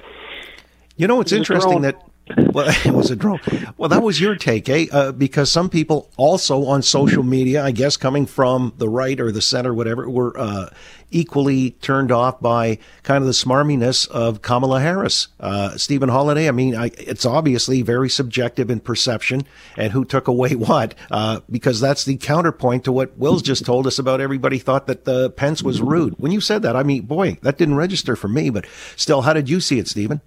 You 0.98 1.08
know, 1.08 1.20
it's 1.20 1.32
interesting 1.32 1.82
that 1.82 2.02
well, 2.38 2.74
it 2.86 2.94
was 2.94 3.12
a 3.12 3.16
drone. 3.16 3.40
Well, 3.78 3.90
that 3.90 4.02
was 4.02 4.20
your 4.20 4.36
take, 4.36 4.70
eh? 4.70 4.88
Uh, 4.92 5.12
because 5.12 5.52
some 5.52 5.70
people 5.70 6.10
also 6.18 6.66
on 6.66 6.82
social 6.82 7.24
media, 7.24 7.64
I 7.64 7.72
guess, 7.72 7.98
coming 7.98 8.26
from 8.26 8.74
the 8.78 8.90
right 8.90 9.20
or 9.20 9.32
the 9.32 9.42
center, 9.42 9.74
whatever, 9.74 10.10
were 10.10 10.38
uh, 10.38 10.70
equally 11.12 11.72
turned 11.72 12.12
off 12.12 12.40
by 12.40 12.78
kind 13.04 13.22
of 13.22 13.26
the 13.26 13.34
smarminess 13.34 14.08
of 14.10 14.42
Kamala 14.42 14.80
Harris. 14.80 15.28
Uh, 15.40 15.78
Stephen 15.78 16.10
Holyday, 16.10 16.48
I 16.48 16.52
mean, 16.52 16.76
I, 16.76 16.92
it's 16.98 17.26
obviously 17.26 17.82
very 17.82 18.10
subjective 18.10 18.70
in 18.70 18.80
perception 18.80 19.46
and 19.78 19.92
who 19.92 20.06
took 20.06 20.28
away 20.28 20.56
what, 20.56 20.96
uh, 21.12 21.42
because 21.50 21.80
that's 21.80 22.06
the 22.06 22.18
counterpoint 22.18 22.86
to 22.86 22.92
what 22.92 23.18
Wills 23.18 23.42
just 23.42 23.66
told 23.66 23.86
us 23.86 24.00
about 24.00 24.22
everybody 24.22 24.58
thought 24.58 24.88
that 24.88 25.06
the 25.06 25.30
Pence 25.30 25.62
was 25.62 25.82
rude. 25.82 26.16
When 26.18 26.32
you 26.32 26.42
said 26.42 26.62
that, 26.64 26.76
I 26.76 26.84
mean, 26.84 27.04
boy, 27.04 27.38
that 27.42 27.58
didn't 27.58 27.76
register 27.76 28.16
for 28.16 28.28
me, 28.28 28.50
but 28.50 28.66
still, 28.96 29.22
how 29.22 29.34
did 29.34 29.50
you 29.50 29.60
see 29.60 29.80
it, 29.80 29.88
Stephen? 29.88 30.22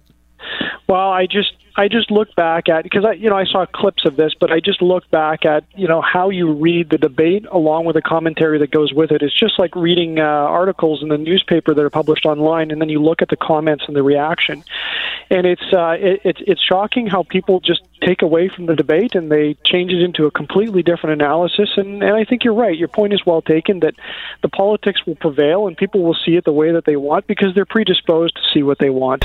Well, 0.87 1.09
I 1.09 1.25
just 1.25 1.53
I 1.77 1.89
just 1.89 2.09
look 2.09 2.33
back 2.35 2.69
at 2.69 2.83
because 2.83 3.03
I 3.03 3.13
you 3.13 3.29
know 3.29 3.35
I 3.35 3.45
saw 3.45 3.65
clips 3.65 4.05
of 4.05 4.15
this, 4.15 4.33
but 4.39 4.51
I 4.51 4.59
just 4.59 4.81
look 4.81 5.09
back 5.11 5.45
at 5.45 5.65
you 5.75 5.87
know 5.87 6.01
how 6.01 6.29
you 6.29 6.53
read 6.53 6.89
the 6.89 6.97
debate 6.97 7.45
along 7.51 7.85
with 7.85 7.95
the 7.95 8.01
commentary 8.01 8.59
that 8.59 8.71
goes 8.71 8.93
with 8.93 9.11
it. 9.11 9.21
It's 9.21 9.37
just 9.37 9.59
like 9.59 9.75
reading 9.75 10.19
uh, 10.19 10.23
articles 10.23 11.03
in 11.03 11.09
the 11.09 11.17
newspaper 11.17 11.73
that 11.73 11.83
are 11.83 11.89
published 11.89 12.25
online, 12.25 12.71
and 12.71 12.79
then 12.79 12.87
you 12.87 13.01
look 13.01 13.21
at 13.21 13.29
the 13.29 13.35
comments 13.35 13.83
and 13.87 13.95
the 13.95 14.03
reaction, 14.03 14.63
and 15.29 15.45
it's 15.45 15.73
uh, 15.73 15.97
it, 15.99 16.21
it's 16.23 16.41
it's 16.47 16.63
shocking 16.63 17.07
how 17.07 17.23
people 17.23 17.59
just 17.59 17.81
take 18.01 18.21
away 18.21 18.49
from 18.49 18.65
the 18.65 18.75
debate 18.75 19.15
and 19.15 19.31
they 19.31 19.55
change 19.65 19.91
it 19.91 20.01
into 20.01 20.25
a 20.25 20.31
completely 20.31 20.83
different 20.83 21.21
analysis. 21.21 21.69
And, 21.77 22.03
and 22.03 22.15
I 22.15 22.25
think 22.25 22.43
you're 22.43 22.53
right. 22.53 22.77
Your 22.77 22.87
point 22.87 23.13
is 23.13 23.25
well 23.25 23.41
taken 23.41 23.79
that 23.79 23.95
the 24.41 24.49
politics 24.49 25.05
will 25.05 25.15
prevail 25.15 25.67
and 25.67 25.77
people 25.77 26.03
will 26.03 26.17
see 26.25 26.35
it 26.35 26.45
the 26.45 26.51
way 26.51 26.71
that 26.71 26.85
they 26.85 26.95
want 26.95 27.27
because 27.27 27.55
they're 27.55 27.65
predisposed 27.65 28.35
to 28.35 28.41
see 28.53 28.63
what 28.63 28.79
they 28.79 28.89
want. 28.89 29.23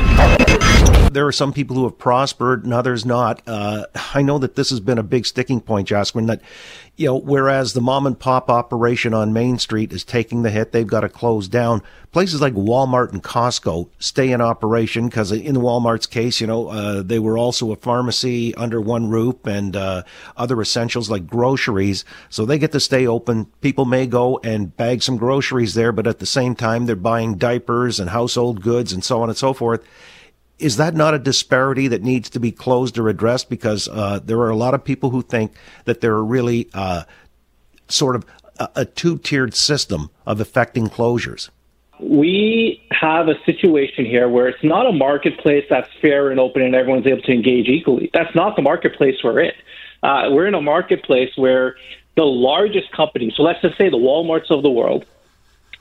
There 1.12 1.26
are 1.26 1.32
some 1.32 1.52
people 1.52 1.74
who 1.74 1.84
have 1.84 1.98
prospered 1.98 2.64
and 2.64 2.72
others 2.72 3.04
not. 3.04 3.42
Uh, 3.46 3.86
I 4.14 4.22
know 4.22 4.38
that 4.38 4.54
this 4.54 4.70
has 4.70 4.78
been 4.78 4.98
a 4.98 5.02
big 5.02 5.26
sticking 5.26 5.60
point, 5.60 5.88
Jasper, 5.88 6.20
that, 6.22 6.40
you 6.96 7.06
know, 7.06 7.16
whereas 7.16 7.72
the 7.72 7.80
mom 7.80 8.06
and 8.06 8.18
pop 8.18 8.48
operation 8.48 9.12
on 9.12 9.32
Main 9.32 9.58
Street 9.58 9.92
is 9.92 10.04
taking 10.04 10.42
the 10.42 10.50
hit, 10.50 10.70
they've 10.70 10.86
got 10.86 11.00
to 11.00 11.08
close 11.08 11.48
down. 11.48 11.82
Places 12.12 12.40
like 12.40 12.54
Walmart 12.54 13.12
and 13.12 13.22
Costco 13.22 13.88
stay 13.98 14.30
in 14.30 14.40
operation 14.40 15.08
because 15.08 15.32
in 15.32 15.54
the 15.54 15.60
Walmart's 15.60 16.06
case, 16.06 16.40
you 16.40 16.46
know, 16.46 16.68
uh, 16.68 17.02
they 17.02 17.18
were 17.18 17.38
also 17.38 17.72
a 17.72 17.76
pharmacy, 17.76 18.54
under 18.60 18.80
one 18.80 19.08
roof 19.08 19.46
and 19.46 19.74
uh, 19.74 20.02
other 20.36 20.60
essentials 20.60 21.10
like 21.10 21.26
groceries. 21.26 22.04
So 22.28 22.44
they 22.44 22.58
get 22.58 22.72
to 22.72 22.80
stay 22.80 23.06
open. 23.06 23.46
People 23.60 23.84
may 23.84 24.06
go 24.06 24.38
and 24.44 24.76
bag 24.76 25.02
some 25.02 25.16
groceries 25.16 25.74
there, 25.74 25.92
but 25.92 26.06
at 26.06 26.18
the 26.18 26.26
same 26.26 26.54
time, 26.54 26.86
they're 26.86 26.96
buying 26.96 27.36
diapers 27.36 27.98
and 27.98 28.10
household 28.10 28.62
goods 28.62 28.92
and 28.92 29.02
so 29.02 29.22
on 29.22 29.28
and 29.28 29.38
so 29.38 29.52
forth. 29.52 29.84
Is 30.58 30.76
that 30.76 30.94
not 30.94 31.14
a 31.14 31.18
disparity 31.18 31.88
that 31.88 32.02
needs 32.02 32.28
to 32.30 32.40
be 32.40 32.52
closed 32.52 32.98
or 32.98 33.08
addressed? 33.08 33.48
Because 33.48 33.88
uh, 33.88 34.20
there 34.22 34.38
are 34.40 34.50
a 34.50 34.56
lot 34.56 34.74
of 34.74 34.84
people 34.84 35.10
who 35.10 35.22
think 35.22 35.52
that 35.86 36.02
there 36.02 36.12
are 36.12 36.24
really 36.24 36.68
uh, 36.74 37.04
sort 37.88 38.14
of 38.14 38.26
a, 38.58 38.68
a 38.76 38.84
two 38.84 39.16
tiered 39.18 39.54
system 39.54 40.10
of 40.26 40.38
affecting 40.38 40.88
closures 40.88 41.48
we 42.02 42.82
have 42.90 43.28
a 43.28 43.34
situation 43.44 44.04
here 44.04 44.28
where 44.28 44.48
it's 44.48 44.62
not 44.64 44.86
a 44.86 44.92
marketplace 44.92 45.64
that's 45.68 45.88
fair 46.00 46.30
and 46.30 46.40
open 46.40 46.62
and 46.62 46.74
everyone's 46.74 47.06
able 47.06 47.22
to 47.22 47.32
engage 47.32 47.68
equally. 47.68 48.10
That's 48.12 48.34
not 48.34 48.56
the 48.56 48.62
marketplace 48.62 49.16
we're 49.22 49.40
in. 49.40 49.52
Uh, 50.02 50.28
we're 50.30 50.46
in 50.46 50.54
a 50.54 50.62
marketplace 50.62 51.30
where 51.36 51.76
the 52.16 52.24
largest 52.24 52.90
companies, 52.92 53.34
so 53.36 53.42
let's 53.42 53.60
just 53.60 53.76
say 53.76 53.90
the 53.90 53.98
Walmarts 53.98 54.50
of 54.50 54.62
the 54.62 54.70
world, 54.70 55.04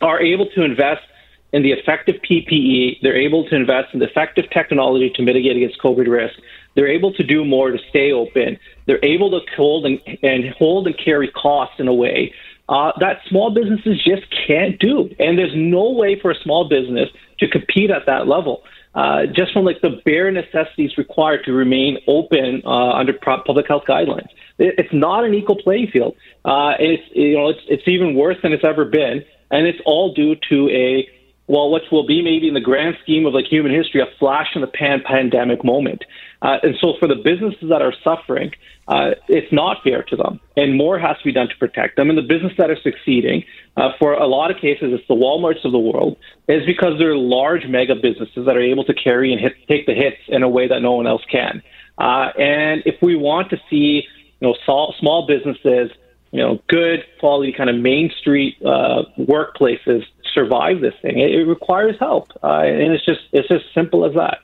are 0.02 0.22
able 0.22 0.46
to 0.52 0.64
invest 0.64 1.04
in 1.52 1.64
the 1.64 1.72
effective 1.72 2.22
PPE. 2.22 3.02
They're 3.02 3.18
able 3.18 3.48
to 3.50 3.56
invest 3.56 3.94
in 3.94 4.00
the 4.00 4.08
effective 4.08 4.50
technology 4.50 5.10
to 5.12 5.22
mitigate 5.22 5.58
against 5.58 5.80
COVID 5.80 6.08
risk. 6.08 6.40
They're 6.76 6.88
able 6.88 7.14
to 7.14 7.24
do 7.24 7.44
more 7.44 7.72
to 7.72 7.80
stay 7.90 8.12
open. 8.12 8.60
They're 8.86 9.04
able 9.04 9.32
to 9.32 9.46
hold 9.56 9.86
and, 9.86 10.00
and 10.22 10.50
hold 10.52 10.88
and 10.88 10.98
carry 10.98 11.30
costs 11.30 11.80
in 11.80 11.88
a 11.88 11.94
way 11.94 12.34
uh, 12.70 12.92
that 13.00 13.18
small 13.28 13.50
businesses 13.50 14.02
just 14.06 14.24
can't 14.48 14.80
do. 14.80 15.10
And 15.20 15.38
there's 15.38 15.56
no 15.56 15.92
way 15.92 16.20
for 16.20 16.30
a 16.30 16.36
small 16.44 16.70
business 16.70 17.10
to 17.40 17.50
compete 17.50 17.90
at 17.90 18.06
that 18.06 18.28
level. 18.28 18.64
Uh, 18.94 19.26
just 19.26 19.54
from 19.54 19.66
like 19.66 19.82
the 19.82 20.02
bare 20.06 20.32
necessities 20.32 20.98
required 20.98 21.44
to 21.46 21.52
remain 21.52 21.98
open 22.08 22.62
uh, 22.66 22.92
under 22.92 23.14
public 23.14 23.68
health 23.68 23.84
guidelines. 23.88 24.30
It, 24.58 24.76
it's 24.78 24.94
not 24.94 25.26
an 25.26 25.34
equal 25.34 25.58
playing 25.58 25.88
field. 25.88 26.16
Uh, 26.46 26.74
it's 26.80 27.04
you 27.14 27.36
know 27.36 27.50
it's 27.50 27.60
it's 27.68 27.88
even 27.88 28.16
worse 28.16 28.38
than 28.42 28.52
it's 28.52 28.64
ever 28.64 28.86
been, 28.86 29.24
and 29.52 29.68
it's 29.68 29.80
all 29.86 30.14
due 30.14 30.36
to 30.50 30.70
a 30.70 31.08
well, 31.50 31.72
what 31.72 31.82
will 31.92 32.06
be 32.06 32.22
maybe 32.22 32.48
in 32.48 32.54
the 32.54 32.62
grand 32.62 32.96
scheme 33.02 33.26
of 33.26 33.34
like 33.34 33.46
human 33.46 33.74
history, 33.74 34.02
a 34.02 34.06
flash 34.20 34.50
in 34.54 34.62
the 34.62 34.68
pan 34.68 35.02
pandemic 35.04 35.64
moment. 35.64 36.04
Uh, 36.42 36.58
and 36.64 36.76
so 36.80 36.94
for 37.00 37.08
the 37.08 37.16
businesses 37.16 37.70
that 37.70 37.82
are 37.82 37.94
suffering, 38.04 38.52
uh, 38.88 39.12
it's 39.28 39.52
not 39.52 39.84
fair 39.84 40.04
to 40.04 40.16
them, 40.16 40.40
and 40.56 40.76
more 40.76 40.98
has 40.98 41.18
to 41.18 41.24
be 41.24 41.32
done 41.32 41.50
to 41.50 41.58
protect 41.58 41.96
them. 41.96 42.10
And 42.10 42.18
the 42.18 42.24
businesses 42.24 42.58
that 42.58 42.70
are 42.70 42.80
succeeding, 42.82 43.44
uh, 43.78 43.92
for 44.00 44.14
a 44.14 44.26
lot 44.26 44.50
of 44.50 44.58
cases, 44.58 44.94
it's 44.94 45.08
the 45.08 45.16
WalMarts 45.16 45.64
of 45.66 45.72
the 45.72 45.80
world, 45.80 46.18
is 46.48 46.66
because 46.66 46.98
they're 46.98 47.16
large 47.16 47.68
mega 47.68 47.96
businesses 47.96 48.46
that 48.46 48.56
are 48.56 48.62
able 48.62 48.86
to 48.86 48.94
carry 48.94 49.32
and 49.34 49.42
hit, 49.42 49.54
take 49.68 49.86
the 49.86 49.94
hits 49.94 50.18
in 50.30 50.44
a 50.44 50.50
way 50.50 50.68
that 50.68 50.82
no 50.82 50.94
one 50.94 51.08
else 51.08 51.24
can. 51.30 51.62
Uh, 51.98 52.32
and 52.40 52.82
if 52.86 52.96
we 53.02 53.16
want 53.16 53.50
to 53.50 53.58
see, 53.70 54.08
you 54.40 54.48
know, 54.48 54.56
small, 54.64 54.96
small 55.00 55.28
businesses, 55.28 55.92
you 56.32 56.40
know, 56.40 56.62
good 56.68 57.04
quality 57.20 57.52
kind 57.52 57.70
of 57.70 57.76
main 57.76 58.12
street 58.20 58.56
uh, 58.66 59.04
workplaces 59.18 60.04
survive 60.34 60.80
this 60.80 60.94
thing, 61.02 61.20
it, 61.20 61.32
it 61.32 61.46
requires 61.46 61.96
help, 62.00 62.32
uh, 62.44 62.62
and 62.62 62.94
it's 62.94 63.06
just 63.06 63.22
it's 63.34 63.52
as 63.52 63.62
simple 63.74 64.06
as 64.06 64.14
that. 64.14 64.40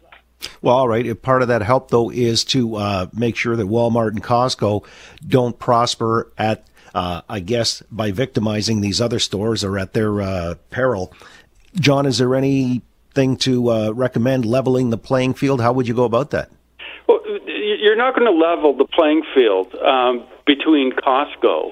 Well, 0.61 0.75
all 0.75 0.87
right. 0.87 1.21
Part 1.21 1.41
of 1.41 1.47
that 1.47 1.61
help, 1.61 1.91
though, 1.91 2.09
is 2.09 2.43
to 2.45 2.75
uh, 2.75 3.07
make 3.13 3.35
sure 3.35 3.55
that 3.55 3.67
Walmart 3.67 4.09
and 4.09 4.23
Costco 4.23 4.85
don't 5.25 5.57
prosper 5.57 6.31
at, 6.37 6.65
uh, 6.93 7.21
I 7.29 7.39
guess, 7.39 7.81
by 7.91 8.11
victimizing 8.11 8.81
these 8.81 9.01
other 9.01 9.19
stores 9.19 9.63
or 9.63 9.77
at 9.77 9.93
their 9.93 10.21
uh, 10.21 10.55
peril. 10.69 11.13
John, 11.75 12.05
is 12.05 12.17
there 12.17 12.35
anything 12.35 13.37
to 13.37 13.69
uh, 13.69 13.91
recommend 13.91 14.45
leveling 14.45 14.89
the 14.89 14.97
playing 14.97 15.33
field? 15.33 15.61
How 15.61 15.73
would 15.73 15.87
you 15.87 15.93
go 15.93 16.03
about 16.03 16.31
that? 16.31 16.49
Well, 17.07 17.21
you're 17.45 17.95
not 17.95 18.15
going 18.15 18.25
to 18.25 18.37
level 18.37 18.75
the 18.75 18.85
playing 18.85 19.23
field 19.33 19.73
um, 19.75 20.25
between 20.45 20.91
Costco 20.91 21.71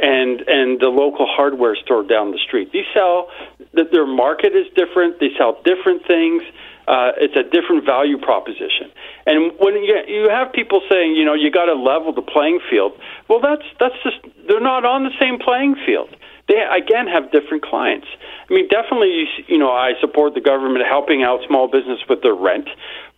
and 0.00 0.40
and 0.40 0.80
the 0.80 0.88
local 0.88 1.26
hardware 1.26 1.76
store 1.76 2.02
down 2.02 2.32
the 2.32 2.38
street. 2.38 2.70
They 2.72 2.84
sell 2.92 3.28
that 3.74 3.92
their 3.92 4.06
market 4.06 4.54
is 4.54 4.66
different. 4.74 5.20
They 5.20 5.30
sell 5.38 5.60
different 5.64 6.06
things 6.06 6.42
uh, 6.86 7.12
it's 7.16 7.36
a 7.36 7.42
different 7.42 7.84
value 7.84 8.18
proposition. 8.18 8.90
And 9.26 9.52
when 9.58 9.74
you, 9.82 10.28
have 10.30 10.52
people 10.52 10.82
saying, 10.90 11.16
you 11.16 11.24
know, 11.24 11.34
you 11.34 11.50
got 11.50 11.66
to 11.66 11.74
level 11.74 12.12
the 12.12 12.22
playing 12.22 12.60
field, 12.68 12.92
well, 13.28 13.40
that's 13.40 13.64
that's 13.80 13.94
just 14.02 14.16
they're 14.48 14.60
not 14.60 14.84
on 14.84 15.04
the 15.04 15.14
same 15.18 15.38
playing 15.38 15.76
field. 15.86 16.14
They 16.48 16.60
again 16.60 17.06
have 17.06 17.32
different 17.32 17.62
clients. 17.62 18.06
I 18.50 18.52
mean, 18.52 18.68
definitely, 18.68 19.12
you, 19.12 19.26
you 19.48 19.58
know, 19.58 19.72
I 19.72 19.92
support 20.00 20.34
the 20.34 20.42
government 20.42 20.84
helping 20.86 21.22
out 21.22 21.40
small 21.48 21.68
business 21.68 22.00
with 22.08 22.20
their 22.22 22.34
rent, 22.34 22.68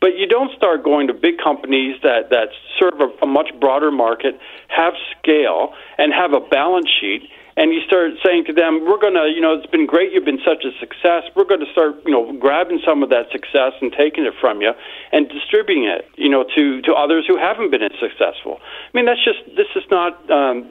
but 0.00 0.16
you 0.16 0.28
don't 0.28 0.54
start 0.56 0.84
going 0.84 1.08
to 1.08 1.14
big 1.14 1.38
companies 1.42 1.96
that 2.02 2.30
that 2.30 2.50
serve 2.78 3.00
a, 3.00 3.10
a 3.24 3.26
much 3.26 3.50
broader 3.58 3.90
market, 3.90 4.38
have 4.68 4.94
scale, 5.18 5.74
and 5.98 6.12
have 6.12 6.32
a 6.32 6.40
balance 6.40 6.88
sheet 7.00 7.28
and 7.56 7.72
you 7.72 7.80
start 7.86 8.12
saying 8.24 8.44
to 8.46 8.52
them, 8.52 8.84
"We're 8.84 8.98
to, 9.14 9.28
you 9.28 9.40
know, 9.40 9.54
it's 9.54 9.66
been 9.66 9.86
great. 9.86 10.12
You've 10.12 10.24
been 10.24 10.42
such 10.44 10.64
a 10.64 10.72
success. 10.78 11.24
We're 11.34 11.44
to 11.60 11.72
start, 11.72 11.96
you 12.04 12.12
know, 12.12 12.32
grabbing 12.34 12.80
some 12.84 13.02
of 13.02 13.08
that 13.10 13.30
success 13.32 13.72
and 13.80 13.92
taking 13.92 14.24
it 14.24 14.34
from 14.40 14.60
you 14.60 14.72
and 15.12 15.28
distributing 15.28 15.84
it, 15.84 16.08
you 16.16 16.28
know, 16.28 16.44
to 16.54 16.82
to 16.82 16.92
others 16.92 17.24
who 17.26 17.36
haven't 17.36 17.70
been 17.70 17.82
as 17.82 17.98
successful." 17.98 18.60
I 18.62 18.90
mean, 18.92 19.06
that's 19.06 19.24
just 19.24 19.40
this 19.56 19.68
is 19.74 19.84
not 19.90 20.30
um, 20.30 20.68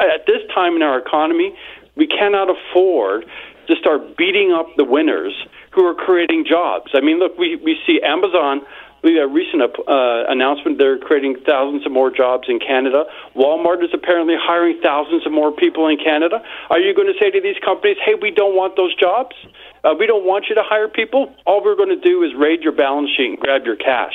at 0.00 0.26
this 0.26 0.42
time 0.54 0.76
in 0.76 0.82
our 0.82 0.98
economy. 0.98 1.54
We 1.96 2.06
cannot 2.08 2.48
afford 2.50 3.26
to 3.68 3.76
start 3.76 4.16
beating 4.16 4.52
up 4.52 4.66
the 4.76 4.84
winners 4.84 5.32
who 5.70 5.86
are 5.86 5.94
creating 5.94 6.44
jobs. 6.48 6.90
I 6.94 7.00
mean, 7.00 7.18
look, 7.18 7.38
we 7.38 7.56
we 7.56 7.76
see 7.86 8.00
Amazon 8.02 8.62
a 9.04 9.28
recent 9.28 9.62
uh, 9.62 10.24
announcement 10.28 10.78
they're 10.78 10.98
creating 10.98 11.36
thousands 11.46 11.84
of 11.84 11.92
more 11.92 12.10
jobs 12.10 12.48
in 12.48 12.58
Canada. 12.58 13.04
Walmart 13.36 13.84
is 13.84 13.90
apparently 13.92 14.34
hiring 14.38 14.80
thousands 14.82 15.26
of 15.26 15.32
more 15.32 15.52
people 15.52 15.86
in 15.88 15.98
Canada. 15.98 16.42
Are 16.70 16.78
you 16.78 16.94
going 16.94 17.12
to 17.12 17.18
say 17.20 17.30
to 17.30 17.40
these 17.40 17.56
companies, 17.64 17.96
hey, 18.04 18.14
we 18.20 18.30
don't 18.30 18.56
want 18.56 18.76
those 18.76 18.94
jobs? 18.96 19.36
Uh, 19.84 19.94
we 19.98 20.06
don't 20.06 20.24
want 20.24 20.46
you 20.48 20.54
to 20.54 20.62
hire 20.64 20.88
people? 20.88 21.34
All 21.46 21.62
we're 21.62 21.76
going 21.76 21.90
to 21.90 22.00
do 22.00 22.22
is 22.22 22.32
raid 22.34 22.62
your 22.62 22.72
balance 22.72 23.10
sheet 23.14 23.26
and 23.26 23.38
grab 23.38 23.66
your 23.66 23.76
cash. 23.76 24.14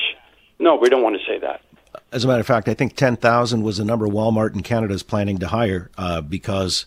No, 0.58 0.76
we 0.76 0.90
don't 0.90 1.04
want 1.04 1.16
to 1.16 1.26
say 1.26 1.40
that. 1.40 1.62
As 2.12 2.26
a 2.26 2.28
matter 2.28 2.42
of 2.42 2.48
fact, 2.48 2.68
I 2.68 2.74
think 2.74 2.96
10,000 2.96 3.62
was 3.62 3.78
the 3.78 3.86
number 3.86 4.08
Walmart 4.08 4.56
in 4.56 4.64
Canada 4.64 4.94
is 4.94 5.04
planning 5.04 5.38
to 5.40 5.48
hire 5.48 5.92
uh, 5.98 6.22
because 6.22 6.86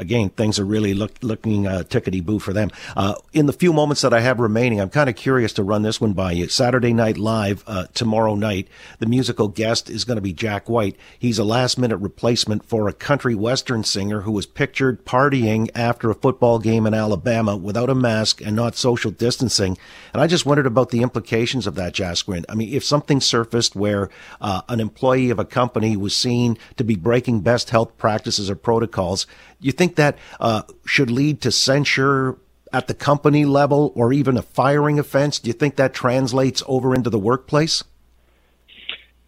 again, 0.00 0.30
things 0.30 0.58
are 0.58 0.64
really 0.64 0.94
look, 0.94 1.12
looking 1.22 1.66
uh, 1.66 1.84
tickety 1.86 2.24
boo 2.24 2.38
for 2.38 2.52
them. 2.52 2.70
Uh, 2.96 3.14
in 3.32 3.46
the 3.46 3.52
few 3.52 3.72
moments 3.72 4.00
that 4.00 4.14
I 4.14 4.20
have 4.20 4.40
remaining, 4.40 4.80
I'm 4.80 4.90
kind 4.90 5.10
of 5.10 5.14
curious 5.14 5.52
to 5.52 5.62
run 5.62 5.82
this 5.82 6.00
one 6.00 6.14
by 6.14 6.32
you. 6.32 6.48
Saturday 6.48 6.92
Night 6.92 7.18
Live 7.18 7.62
uh, 7.66 7.86
tomorrow 7.94 8.34
night, 8.34 8.66
the 8.98 9.06
musical 9.06 9.46
guest 9.46 9.90
is 9.90 10.04
going 10.04 10.16
to 10.16 10.22
be 10.22 10.32
Jack 10.32 10.68
White. 10.68 10.96
He's 11.18 11.38
a 11.38 11.44
last 11.44 11.78
minute 11.78 11.98
replacement 11.98 12.64
for 12.64 12.88
a 12.88 12.92
country 12.92 13.34
western 13.34 13.84
singer 13.84 14.22
who 14.22 14.32
was 14.32 14.46
pictured 14.46 15.04
partying 15.04 15.70
after 15.74 16.10
a 16.10 16.14
football 16.14 16.58
game 16.58 16.86
in 16.86 16.94
Alabama 16.94 17.56
without 17.56 17.90
a 17.90 17.94
mask 17.94 18.40
and 18.40 18.56
not 18.56 18.76
social 18.76 19.10
distancing. 19.10 19.76
And 20.14 20.22
I 20.22 20.26
just 20.26 20.46
wondered 20.46 20.66
about 20.66 20.88
the 20.90 21.02
implications 21.02 21.66
of 21.66 21.74
that, 21.74 21.92
Jaskaran. 21.92 22.46
I 22.48 22.54
mean, 22.54 22.72
if 22.72 22.82
something 22.84 23.20
surfaced 23.20 23.76
where 23.76 24.08
uh, 24.40 24.62
an 24.68 24.80
employee 24.80 25.30
of 25.30 25.38
a 25.38 25.44
company 25.44 25.96
was 25.96 26.16
seen 26.16 26.56
to 26.78 26.84
be 26.84 26.96
breaking 26.96 27.40
best 27.40 27.70
health 27.70 27.98
practices 27.98 28.48
or 28.48 28.56
protocols, 28.56 29.26
you 29.60 29.72
think 29.72 29.89
that 29.96 30.18
uh, 30.38 30.62
should 30.86 31.10
lead 31.10 31.40
to 31.42 31.50
censure 31.50 32.38
at 32.72 32.86
the 32.86 32.94
company 32.94 33.44
level 33.44 33.92
or 33.94 34.12
even 34.12 34.36
a 34.36 34.42
firing 34.42 34.98
offense? 34.98 35.38
Do 35.38 35.48
you 35.48 35.54
think 35.54 35.76
that 35.76 35.94
translates 35.94 36.62
over 36.66 36.94
into 36.94 37.10
the 37.10 37.18
workplace? 37.18 37.82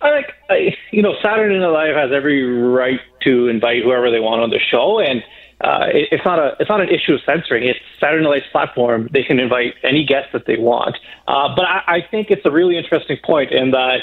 I 0.00 0.10
think, 0.10 0.34
I, 0.50 0.76
you 0.90 1.02
know, 1.02 1.14
Saturday 1.22 1.58
Night 1.58 1.68
Live 1.68 1.94
has 1.94 2.10
every 2.12 2.42
right 2.42 3.00
to 3.22 3.48
invite 3.48 3.82
whoever 3.84 4.10
they 4.10 4.20
want 4.20 4.42
on 4.42 4.50
the 4.50 4.58
show, 4.58 4.98
and 4.98 5.22
uh, 5.60 5.86
it, 5.92 6.08
it's 6.10 6.24
not 6.24 6.40
a 6.40 6.56
it's 6.58 6.68
not 6.68 6.80
an 6.80 6.88
issue 6.88 7.14
of 7.14 7.20
censoring. 7.24 7.68
It's 7.68 7.78
Saturday 8.00 8.24
Night 8.24 8.30
Live's 8.30 8.46
platform; 8.50 9.08
they 9.12 9.22
can 9.22 9.38
invite 9.38 9.74
any 9.84 10.04
guest 10.04 10.32
that 10.32 10.46
they 10.46 10.56
want. 10.56 10.96
Uh, 11.28 11.54
but 11.54 11.64
I, 11.64 11.82
I 11.86 12.00
think 12.10 12.30
it's 12.30 12.44
a 12.44 12.50
really 12.50 12.76
interesting 12.76 13.16
point 13.24 13.52
in 13.52 13.70
that 13.70 14.00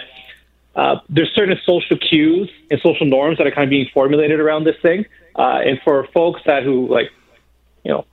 uh, 0.75 0.99
there's 1.09 1.31
certain 1.35 1.57
social 1.65 1.97
cues 1.97 2.49
and 2.71 2.79
social 2.81 3.05
norms 3.05 3.37
that 3.37 3.45
are 3.45 3.51
kind 3.51 3.65
of 3.65 3.69
being 3.69 3.89
formulated 3.93 4.39
around 4.39 4.63
this 4.63 4.77
thing. 4.81 5.05
Uh, 5.39 5.61
and 5.65 5.79
for 5.85 6.05
folks 6.13 6.41
that 6.45 6.63
who 6.63 6.87
like, 6.89 7.09
you 7.85 7.91
know, 7.93 8.05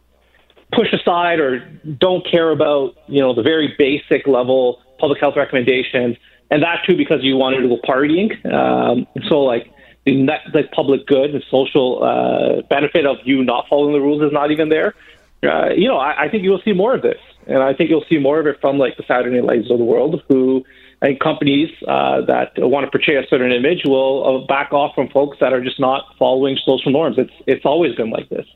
push 0.73 0.93
aside 0.93 1.41
or 1.41 1.59
don't 1.99 2.25
care 2.31 2.51
about, 2.51 2.95
you 3.09 3.21
know, 3.21 3.35
the 3.35 3.43
very 3.43 3.75
basic 3.77 4.29
level 4.29 4.81
public 5.01 5.19
health 5.21 5.35
recommendations, 5.37 6.17
and 6.51 6.63
that 6.63 6.85
too 6.87 6.97
because 6.97 7.23
you 7.23 7.37
wanted 7.37 7.63
to 7.63 7.69
go 7.69 7.79
partying. 7.79 8.31
Um, 8.51 9.07
so 9.29 9.43
like 9.43 9.73
the 10.05 10.23
net, 10.23 10.41
public 10.73 11.07
good 11.07 11.35
and 11.35 11.43
social 11.51 12.05
uh, 12.05 12.63
benefit 12.69 13.05
of 13.05 13.17
you 13.25 13.43
not 13.45 13.67
following 13.69 13.93
the 13.93 14.01
rules 14.01 14.23
is 14.23 14.33
not 14.33 14.53
even 14.53 14.69
there. 14.69 14.95
Uh, 15.43 15.71
you 15.71 15.89
know, 15.89 15.99
I, 15.99 16.25
I 16.25 16.29
think 16.29 16.45
you'll 16.45 16.63
see 16.65 16.73
more 16.73 16.95
of 16.95 17.03
this, 17.03 17.21
and 17.49 17.63
I 17.63 17.75
think 17.75 17.91
you'll 17.91 18.07
see 18.09 18.19
more 18.19 18.39
of 18.39 18.47
it 18.47 18.61
from 18.61 18.79
like 18.79 18.97
the 18.97 19.05
Saturday 19.07 19.37
Night 19.41 19.57
Lives 19.57 19.71
of 19.71 19.79
the 19.79 19.85
world 19.85 20.23
who 20.29 20.65
Think 21.03 21.21
companies 21.21 21.71
uh, 21.87 22.23
that 22.23 22.53
want 22.57 22.85
to 22.85 22.91
portray 22.91 23.17
a 23.17 23.27
certain 23.29 23.53
image 23.53 23.83
will 23.85 24.43
uh, 24.43 24.47
back 24.47 24.73
off 24.73 24.95
from 24.95 25.09
folks 25.09 25.37
that 25.41 25.53
are 25.53 25.63
just 25.63 25.79
not 25.79 26.05
following 26.19 26.57
social 26.65 26.91
norms. 26.91 27.17
It's 27.19 27.33
it's 27.47 27.67
always 27.67 27.95
been 27.95 28.11
like 28.11 28.29
this. 28.31 28.47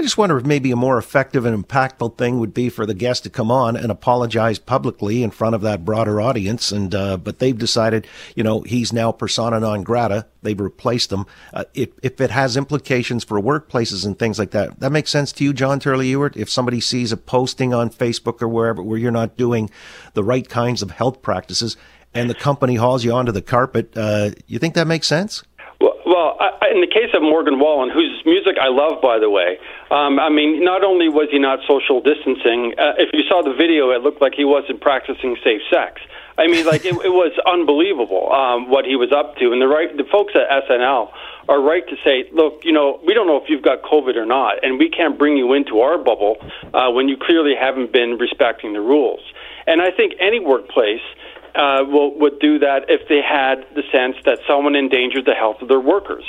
I 0.00 0.02
just 0.02 0.16
wonder 0.16 0.38
if 0.38 0.46
maybe 0.46 0.70
a 0.70 0.76
more 0.76 0.96
effective 0.96 1.44
and 1.44 1.62
impactful 1.62 2.16
thing 2.16 2.38
would 2.38 2.54
be 2.54 2.70
for 2.70 2.86
the 2.86 2.94
guest 2.94 3.22
to 3.24 3.28
come 3.28 3.50
on 3.50 3.76
and 3.76 3.92
apologize 3.92 4.58
publicly 4.58 5.22
in 5.22 5.30
front 5.30 5.54
of 5.54 5.60
that 5.60 5.84
broader 5.84 6.22
audience. 6.22 6.72
And 6.72 6.94
uh, 6.94 7.18
but 7.18 7.38
they've 7.38 7.58
decided, 7.58 8.06
you 8.34 8.42
know, 8.42 8.62
he's 8.62 8.94
now 8.94 9.12
persona 9.12 9.60
non 9.60 9.82
grata. 9.82 10.24
They've 10.40 10.58
replaced 10.58 11.12
him. 11.12 11.26
Uh, 11.52 11.64
if 11.74 11.90
if 12.02 12.18
it 12.18 12.30
has 12.30 12.56
implications 12.56 13.24
for 13.24 13.38
workplaces 13.42 14.06
and 14.06 14.18
things 14.18 14.38
like 14.38 14.52
that, 14.52 14.80
that 14.80 14.90
makes 14.90 15.10
sense 15.10 15.32
to 15.32 15.44
you, 15.44 15.52
John 15.52 15.78
Turley 15.78 16.08
Ewart. 16.08 16.34
If 16.34 16.48
somebody 16.48 16.80
sees 16.80 17.12
a 17.12 17.18
posting 17.18 17.74
on 17.74 17.90
Facebook 17.90 18.40
or 18.40 18.48
wherever 18.48 18.82
where 18.82 18.96
you're 18.96 19.10
not 19.10 19.36
doing 19.36 19.68
the 20.14 20.24
right 20.24 20.48
kinds 20.48 20.80
of 20.80 20.92
health 20.92 21.20
practices, 21.20 21.76
and 22.14 22.30
the 22.30 22.34
company 22.34 22.76
hauls 22.76 23.04
you 23.04 23.12
onto 23.12 23.32
the 23.32 23.42
carpet, 23.42 23.92
uh, 23.96 24.30
you 24.46 24.58
think 24.58 24.74
that 24.76 24.86
makes 24.86 25.06
sense? 25.06 25.42
Well, 25.80 26.36
I, 26.38 26.68
in 26.74 26.82
the 26.82 26.86
case 26.86 27.08
of 27.14 27.22
Morgan 27.22 27.58
Wallen, 27.58 27.88
whose 27.88 28.20
music 28.26 28.56
I 28.60 28.68
love, 28.68 29.00
by 29.00 29.18
the 29.18 29.30
way, 29.30 29.58
um, 29.90 30.20
I 30.20 30.28
mean, 30.28 30.62
not 30.62 30.84
only 30.84 31.08
was 31.08 31.28
he 31.30 31.38
not 31.38 31.60
social 31.66 32.02
distancing, 32.02 32.74
uh, 32.76 33.00
if 33.00 33.08
you 33.14 33.24
saw 33.24 33.42
the 33.42 33.54
video, 33.54 33.90
it 33.90 34.02
looked 34.02 34.20
like 34.20 34.34
he 34.34 34.44
wasn't 34.44 34.82
practicing 34.82 35.36
safe 35.42 35.62
sex. 35.72 36.02
I 36.36 36.48
mean, 36.48 36.66
like 36.66 36.84
it, 36.84 36.94
it 37.04 37.12
was 37.12 37.32
unbelievable 37.46 38.32
um, 38.32 38.68
what 38.68 38.84
he 38.84 38.96
was 38.96 39.12
up 39.12 39.36
to, 39.36 39.52
and 39.52 39.60
the 39.60 39.68
right, 39.68 39.94
the 39.96 40.04
folks 40.04 40.34
at 40.36 40.48
SNL 40.68 41.12
are 41.48 41.60
right 41.60 41.86
to 41.88 41.96
say, 42.04 42.28
look, 42.32 42.64
you 42.64 42.72
know, 42.72 43.00
we 43.04 43.14
don't 43.14 43.26
know 43.26 43.36
if 43.36 43.48
you've 43.48 43.62
got 43.64 43.82
COVID 43.82 44.16
or 44.16 44.26
not, 44.26 44.62
and 44.62 44.78
we 44.78 44.88
can't 44.88 45.18
bring 45.18 45.36
you 45.36 45.52
into 45.54 45.80
our 45.80 45.96
bubble 45.96 46.36
uh, 46.74 46.90
when 46.90 47.08
you 47.08 47.16
clearly 47.16 47.54
haven't 47.58 47.92
been 47.92 48.18
respecting 48.18 48.72
the 48.72 48.80
rules. 48.80 49.20
And 49.66 49.80
I 49.80 49.90
think 49.90 50.14
any 50.20 50.40
workplace 50.40 51.04
uh, 51.54 51.84
will, 51.84 52.18
would 52.18 52.38
do 52.40 52.58
that 52.58 52.86
if 52.88 53.08
they 53.08 53.20
had 53.22 53.66
the 53.74 53.82
sense 53.92 54.16
that 54.24 54.38
someone 54.46 54.74
endangered 54.74 55.24
the 55.24 55.34
health 55.34 55.62
of 55.62 55.68
their 55.68 55.80
workers. 55.80 56.24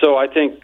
So 0.00 0.16
I 0.16 0.26
think 0.26 0.62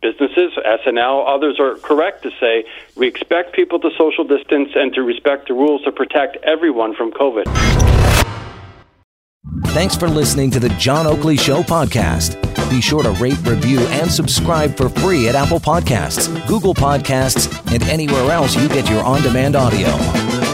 businesses, 0.00 0.52
SNL, 0.56 1.24
others 1.26 1.58
are 1.58 1.76
correct 1.76 2.22
to 2.22 2.30
say 2.40 2.64
we 2.96 3.06
expect 3.06 3.54
people 3.54 3.80
to 3.80 3.90
social 3.96 4.24
distance 4.24 4.70
and 4.74 4.92
to 4.94 5.02
respect 5.02 5.48
the 5.48 5.54
rules 5.54 5.82
to 5.82 5.92
protect 5.92 6.36
everyone 6.44 6.94
from 6.94 7.12
COVID. 7.12 7.44
Thanks 9.68 9.96
for 9.96 10.08
listening 10.08 10.50
to 10.52 10.60
the 10.60 10.70
John 10.70 11.06
Oakley 11.06 11.36
Show 11.36 11.62
podcast. 11.62 12.36
Be 12.70 12.80
sure 12.80 13.02
to 13.02 13.10
rate, 13.12 13.38
review, 13.46 13.80
and 13.80 14.10
subscribe 14.10 14.76
for 14.76 14.88
free 14.88 15.28
at 15.28 15.34
Apple 15.34 15.60
Podcasts, 15.60 16.28
Google 16.46 16.74
Podcasts, 16.74 17.48
and 17.72 17.82
anywhere 17.84 18.30
else 18.30 18.56
you 18.56 18.68
get 18.68 18.90
your 18.90 19.02
on 19.04 19.22
demand 19.22 19.56
audio. 19.56 20.47